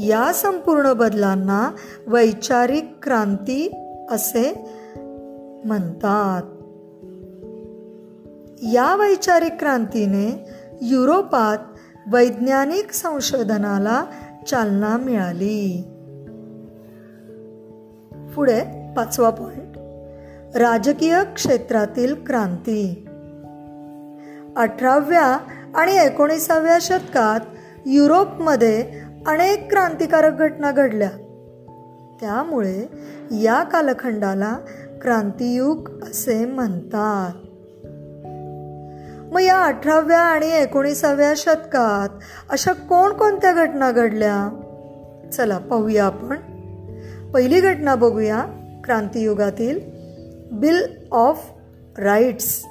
या 0.07 0.33
संपूर्ण 0.35 0.93
बदलांना 0.93 1.71
वैचारिक 2.07 2.85
क्रांती 3.03 3.73
असे 4.11 4.71
म्हणतात. 5.65 6.43
या 8.63 8.97
वैचारिक 8.97 9.53
क्रांतीने 9.59 10.51
युरोपात 10.83 11.59
वैज्ञानिक 12.11 12.93
संशोधनाला 12.93 14.05
चालना 14.49 14.97
मिळाली. 14.97 15.85
पुढे 18.35 18.61
पाचवा 18.97 19.31
पॉइंट 19.31 19.79
राजकीय 20.57 21.23
क्षेत्रातील 21.35 22.15
क्रांती. 22.27 23.07
अठराव्या 24.57 25.39
आणि 25.75 25.93
एकोणीसाव्या 25.97 26.79
शतकात 26.81 27.41
युरोपमध्ये 27.87 29.01
अनेक 29.27 29.71
क्रांतिकारक 29.71 30.33
घटना 30.33 30.73
घडल्या. 30.73 31.11
त्यामुळे 32.21 32.87
या 33.31 33.63
कालखंडाला 33.63 34.57
क्रांतियुग 35.03 35.89
असे 36.03 36.45
म्हणतात. 36.45 37.46
मग 39.33 39.41
या 39.41 39.57
अठराव्या 39.57 40.21
आणि 40.21 40.51
एकोणीसाव्या 40.51 41.33
शतकात 41.37 42.09
अशा 42.51 42.73
कोणकोणत्या 42.73 43.53
घटना 43.53 43.91
घडल्या? 43.91 44.61
चला 45.33 45.59
पाहूया 45.59 46.07
आपण. 46.07 46.37
पहिली 47.31 47.61
घटना 47.61 47.95
बघूया 47.95 48.45
क्रांतियुगातील 48.85 49.81
बिल 50.53 51.09
ऑफ 51.13 51.47
राईट्स 51.99 52.65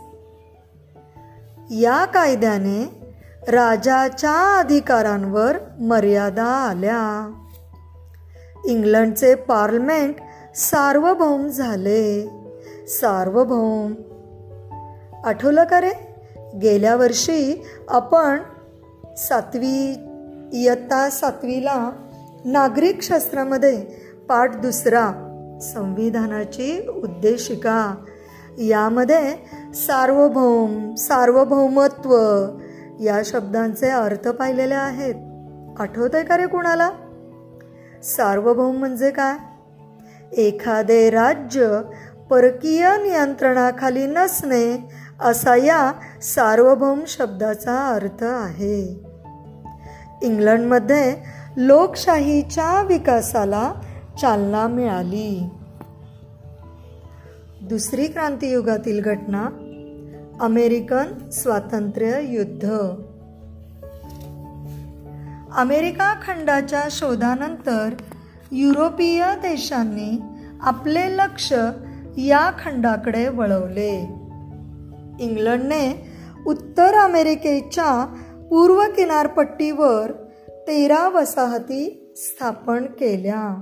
या 1.71 2.05
कायद्याने 2.05 3.05
राजाच्या 3.47 4.59
अधिकारांवर 4.59 5.57
मर्यादा 5.79 6.43
आल्या. 6.43 7.31
इंग्लंडचे 8.65 9.35
पार्लमेंट 9.35 10.15
सार्वभौम 10.55 11.47
झाले. 11.47 12.29
सार्वभौम. 12.87 13.93
आठवलं 15.23 15.63
का 15.63 15.81
रे? 15.81 16.04
गेल्या 16.61 16.95
वर्षी 16.95 17.63
आपण 17.89 18.37
सातवी 19.17 19.95
इयत्ता 20.53 21.09
सातवीला 21.09 21.91
नागरिक 22.45 23.01
शास्त्रामध्ये 23.01 23.81
पाठ 24.29 24.55
दुसरा 24.55 25.11
संविधानाची 25.61 26.87
उद्देशिका. 26.87 27.95
यामध्ये 28.57 29.35
सार्वभौम 29.73 30.95
सार्वभौमत्व 30.95 32.15
या 32.99 33.21
शब्दांचे 33.25 33.89
अर्थ 33.89 34.27
पाहिलेले 34.27 34.73
आहेत. 34.73 35.15
आठवत 35.79 36.09
आहे 36.13 36.23
का 36.23 36.37
रे 36.37 36.47
कुणाला? 36.47 36.89
सार्वभौम 38.03 38.75
म्हणजे 38.75 39.11
काय? 39.11 39.37
एखादे 40.37 41.09
राज्य 41.09 41.81
परकीय 42.29 42.89
नियंत्रणाखाली 42.97 44.05
नसणे 44.05 44.89
असा 45.19 45.55
या 45.55 45.91
सार्वभौम 46.21 46.99
शब्दाचा 47.07 47.87
अर्थ 47.87 48.23
आहे. 48.23 49.03
इंग्लंडमध्ये 50.21 51.15
लोकशाहीच्या 51.57 52.81
विकासाला 52.81 53.73
चालना 54.21 54.67
मिळाली. 54.67 55.49
दुसरी 57.61 58.07
क्रांतियुगातील 58.07 59.01
घटना 59.01 59.47
अमेरिकन 60.39 61.29
स्वातंत्र्य 61.29 62.19
युद्ध. 62.23 62.71
अमेरिका 65.55 66.13
खंडाच्या 66.13 66.83
शोधानंतर 66.91 67.89
युरोपीय 68.51 69.25
देशांनी 69.35 70.21
आपले 70.61 71.17
लक्ष 71.17 71.53
या 72.17 72.51
खंडाकडे 72.65 73.27
वळवले. 73.27 74.24
इंग्लंडने 75.19 76.09
उत्तर 76.47 76.93
अमेरिकेच्या 76.93 78.15
पूर्व 78.49 78.81
किनारपट्टीवर 78.95 80.11
तेरा 80.49 81.09
वसाहती 81.09 82.13
स्थापन 82.15 82.85
केल्या. 82.85 83.61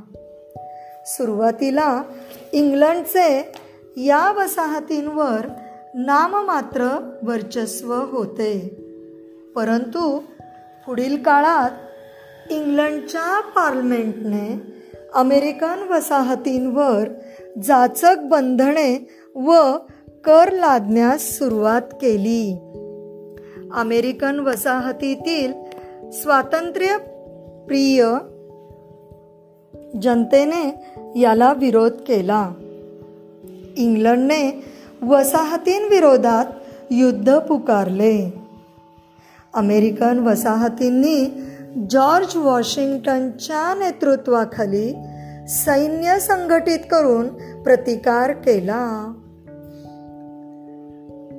सुरुवातीला 1.06 2.04
इंग्लंडचे 2.52 3.52
या 3.98 4.32
वसाहतींवर 4.32 5.48
नाममात्र 5.96 7.12
वर्चस्व 7.24 7.94
होते. 7.94 8.78
परंतु 9.56 10.20
पुढील 10.86 11.24
काळात 11.24 11.72
इंग्लंडच्या 12.50 13.40
पार्लमेंटने 13.40 14.74
अमेरिकन 15.14 15.88
वसाहतींवर 15.90 17.10
जाचक 17.64 18.16
बंधने 18.24 19.08
व 19.36 19.78
कर 20.26 20.52
लादण्यास 20.52 21.22
सुरुवात 21.22 21.82
केली. 21.82 22.58
अमेरिकन 23.74 24.40
वसाहतीतील 24.40 25.54
स्वातंत्र्य 26.12 26.98
प्रिय 27.68 28.06
जनतेने 30.02 30.86
याला 31.20 31.54
विरोध 31.54 31.92
केला. 31.92 32.52
इंग्लंडने 33.78 34.64
वसाहतींविरोधात 35.02 36.46
युद्ध 36.92 37.38
पुकारले. 37.38 38.34
अमेरिकन 39.54 40.20
वसाहतींनी 40.20 41.26
जॉर्ज 41.90 42.36
वॉशिंग्टनच्या 42.36 43.76
नेतृत्वाखाली 43.76 44.94
सैन्य 45.48 46.20
संघटित 46.20 46.80
करून 46.92 47.28
प्रतिकार 47.64 48.32
केला. 48.32 49.14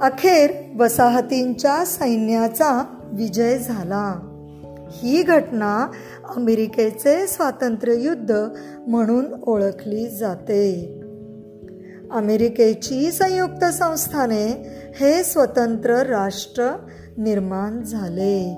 अखेर 0.00 0.50
वसाहतींच्या 0.78 1.84
सैन्याचा 1.84 2.84
विजय 3.12 3.58
झाला. 3.58 4.30
ही 4.90 5.22
घटना 5.22 5.90
अमेरिकेचे 6.36 7.26
स्वातंत्र्य 7.26 8.02
युद्ध 8.02 8.48
म्हणून 8.86 9.24
ओळखली 9.46 10.08
जाते. 10.08 11.00
अमेरिकेची 12.10 13.12
संयुक्त 13.12 13.64
संस्थाने 13.64 14.68
हे 15.00 15.22
स्वतंत्र 15.22 15.96
राष्ट्र 15.96 16.70
निर्माण 17.16 17.82
झाले. 17.82 18.54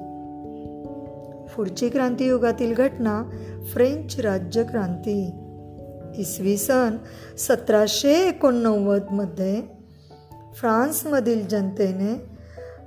पुढची 1.56 1.88
क्रांतियुगातील 1.88 2.74
घटना 2.74 3.22
फ्रेंच 3.72 4.20
राज्यक्रांती. 4.20 5.30
इसवी 6.18 6.56
सन 6.56 6.96
सतराशे 7.38 8.28
एकोणनव्वदमध्ये 8.28 9.75
फ्रान्समधील 10.58 11.48
जनतेने 11.48 12.36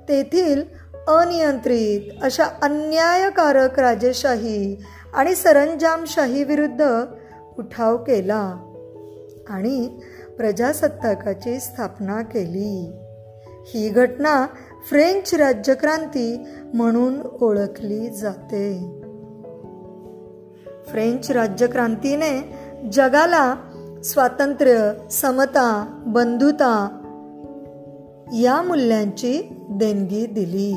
तेथील 0.08 0.62
अनियंत्रित 1.08 2.00
अशा 2.22 2.44
अन्यायकारक 2.62 3.80
राजेशाही 3.80 4.84
आणि 5.14 5.34
सरंजामशाही 5.34 6.44
विरुद्ध 6.44 7.04
उठाव 7.58 7.96
केला 7.96 8.56
आणि 9.48 9.88
प्रजासत्ताकाची 10.36 11.60
स्थापना 11.60 12.22
केली. 12.22 12.92
ही 13.66 13.88
घटना 13.88 14.46
फ्रेंच 14.88 15.34
राज्यक्रांती 15.34 16.46
म्हणून 16.74 17.20
ओळखली 17.20 18.08
जाते. 18.08 18.78
फ्रेंच 20.88 21.30
राज्यक्रांतीने 21.30 22.54
जगाला 22.92 23.54
स्वातंत्र्य 24.04 24.92
समता 25.10 26.02
बंधुता 26.06 26.96
या 28.32 28.62
मूल्यांची 28.62 29.56
देणगी 29.70 30.26
दिली. 30.26 30.74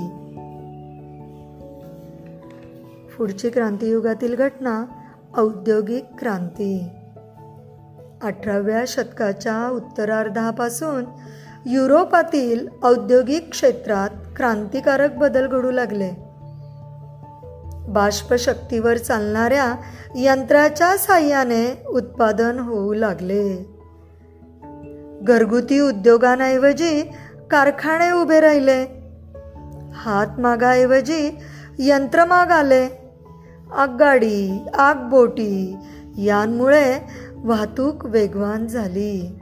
पुढची 3.18 3.50
क्रांतियुगातील 3.50 4.36
घटना 4.36 4.86
औद्योगिक 5.38 6.06
क्रांती. 6.20 6.90
अठराव्या 8.24 8.84
शतकाच्या 8.88 9.70
उत्तरार्धापासून 9.70 11.06
युरोपातील 11.66 12.68
औद्योगिक 12.84 13.50
क्षेत्रात 13.52 14.10
क्रांतिकारक 14.36 15.14
बदल 15.14 15.48
घडू 15.48 15.72
लागले. 15.72 16.12
बाष्पशक्तीवर 17.88 18.98
चालणाऱ्या 18.98 19.76
यंत्राच्या 20.16 20.98
साह्याने 20.98 21.84
उत्पादन 21.88 22.60
होऊ 22.60 22.94
लागले. 22.94 23.74
घरगुती 25.22 25.80
उद्योगांऐवजी 25.80 27.12
कारखाने 27.54 28.12
उभे 28.12 28.40
राहिले. 28.40 28.86
हातमागाऐवजी 29.94 31.38
यंत्रमाग 31.80 32.52
आले 32.52 32.88
आगगाडी 33.74 34.66
आगबोटी 34.74 35.76
यांमुळे 36.18 37.00
वाहतूक 37.36 38.06
वेगवान 38.06 38.68
झाली. 38.68 39.36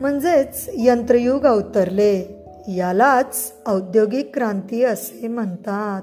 म्हणजेच 0.00 0.70
यंत्रयुग 0.74 1.46
अवतरले. 1.46 2.44
यालाच 2.68 3.52
औद्योगिक 3.66 4.30
क्रांती 4.34 4.84
असे 4.84 5.28
म्हणतात. 5.28 6.02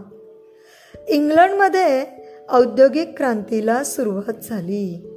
इंग्लंडमध्ये 1.09 2.05
औद्योगिक 2.49 3.17
क्रांतीला 3.17 3.83
सुरुवात 3.83 4.33
झाली. 4.49 5.15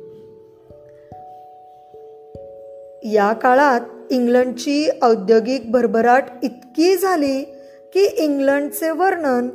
या 3.05 3.33
काळात 3.33 3.81
इंग्लंडची 4.11 4.89
औद्योगिक 5.03 5.73
भरभराट 5.73 6.25
इतकी 6.43 6.97
झाली 6.97 7.45
की 7.93 8.01
इंग्लंडचे 8.01 8.91
वर्णन 8.91 9.49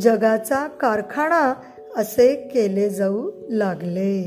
जगाचा 0.00 0.66
कारखाना 0.66 1.54
असे 1.96 2.34
केले 2.34 2.90
जाऊ 2.90 3.30
लागले. 3.48 4.22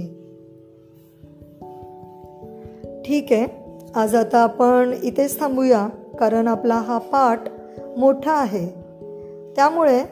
ठीक 3.06 3.32
आहे 3.32 3.48
आज 3.96 4.16
आता 4.16 4.40
आपण 4.40 4.94
इथेच 5.04 5.40
थांबूया 5.40 5.88
कारण 6.20 6.48
आपला 6.48 6.76
हा 6.76 6.98
पाठ 6.98 7.40
मोठा 7.98 8.34
आहे. 8.34 8.68
त्यामुळे 9.56 10.04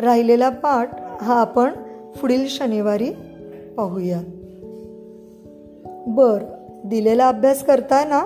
राहिलेला 0.00 0.48
पाठ 0.48 0.90
हा 1.22 1.40
आपण 1.40 1.70
पुढील 2.20 2.48
शनिवारी 2.48 3.10
पाहूया. 3.76 4.20
बरं. 6.06 6.57
दिलेला 6.88 7.28
अभ्यास 7.28 7.64
करताय 7.64 8.04
ना 8.04 8.24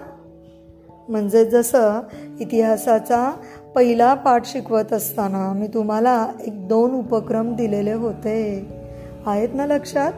म्हणजे 1.09 1.44
जसं 1.44 2.01
इतिहासाचा 2.40 3.33
पहिला 3.75 4.14
पाठ 4.14 4.46
शिकवत 4.46 4.92
असताना 4.92 5.53
मी 5.53 5.66
तुम्हाला 5.66 6.29
एक 6.46 6.68
दोन 6.68 6.92
उपक्रम 6.92 7.55
दिलेले 7.55 7.92
होते. 7.92 8.66
आहेत 9.27 9.48
ना 9.55 9.66
लक्षात? 9.66 10.12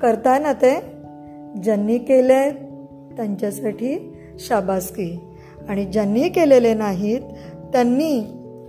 करताय 0.00 0.38
ना 0.38 0.52
ते 0.52 0.80
ज्यांनी 1.62 1.98
केले 1.98 2.50
त्यांच्यासाठी 3.16 4.14
शाबासकी. 4.38 5.20
आणि 5.68 5.84
ज्यांनी 5.84 6.28
केलेले 6.28 6.74
नाहीत 6.74 7.20
त्यांनी 7.72 8.20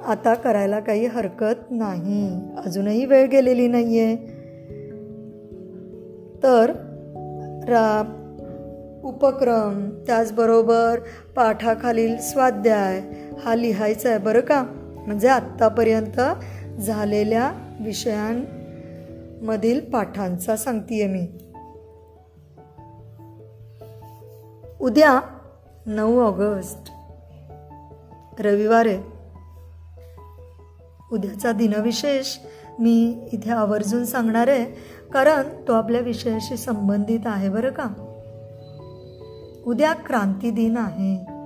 आता 0.06 0.34
करायला 0.34 0.80
काही 0.80 1.06
हरकत 1.06 1.72
नाही. 1.72 2.40
अजूनही 2.66 3.06
वेळ 3.06 3.28
गेलेली 3.28 3.68
नाही 3.68 4.00
आहे 4.00 4.16
तर 6.44 6.70
रा 7.68 8.16
उपक्रम 9.04 9.90
त्याचबरोबर 10.08 11.00
पाठाखालील 11.36 12.18
स्वाध्याय 12.18 13.02
हा 13.44 13.56
लिहायचा 13.56 14.10
आहे 14.10 14.18
बरं 14.18 14.40
का? 14.40 14.66
म्हणजे 15.08 15.28
आत्तापर्यंत 15.28 16.22
झालेल्या 16.80 17.52
विषयांमधील 17.80 19.90
पाठांचा 19.90 20.56
सांगतीये 20.56 21.08
मी. 21.08 21.28
उद्या 24.82 25.20
नऊ 25.86 26.22
ऑगस्ट 26.22 26.92
रविवार 28.40 28.86
आहे. 28.86 29.04
उद्याचा 31.12 31.52
दिनविशेष 31.52 32.38
मी 32.80 33.30
इथे 33.34 33.52
आवर्जून 33.52 34.06
सांगणार 34.06 34.48
आहे 34.48 34.66
कारण 35.14 35.68
तो 35.68 35.74
आपल्या 35.74 36.02
विषयाशी 36.02 36.58
संबंधित 36.58 37.20
आहे 37.26 37.50
बरं 37.50 37.70
का? 37.70 38.09
उद्या 39.68 39.94
क्रांती 39.94 40.52
दिन 40.52 40.78
आहे. 40.78 41.40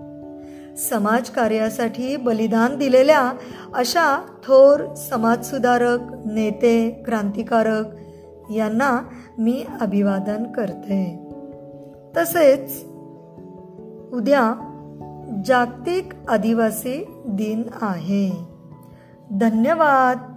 समाज 0.78 1.30
कार्यासाठी 1.30 2.15
बलिदान 2.15 2.78
दिलेल्या 2.78 3.34
अशा 3.73 4.21
थोर 4.43 4.93
समाजसुधारक 4.93 5.99
नेते 6.26 6.89
क्रांतिकारक 7.06 7.86
यांना 8.52 9.02
मी 9.38 9.65
अभिवादन 9.82 10.43
करते. 10.43 11.30
तसेच 12.17 12.86
उद्या 14.13 14.69
जागतिक 15.45 16.13
आदिवासी 16.28 17.21
दिन 17.26 17.63
आहे. 17.82 18.45
धन्यवाद. 19.32 20.33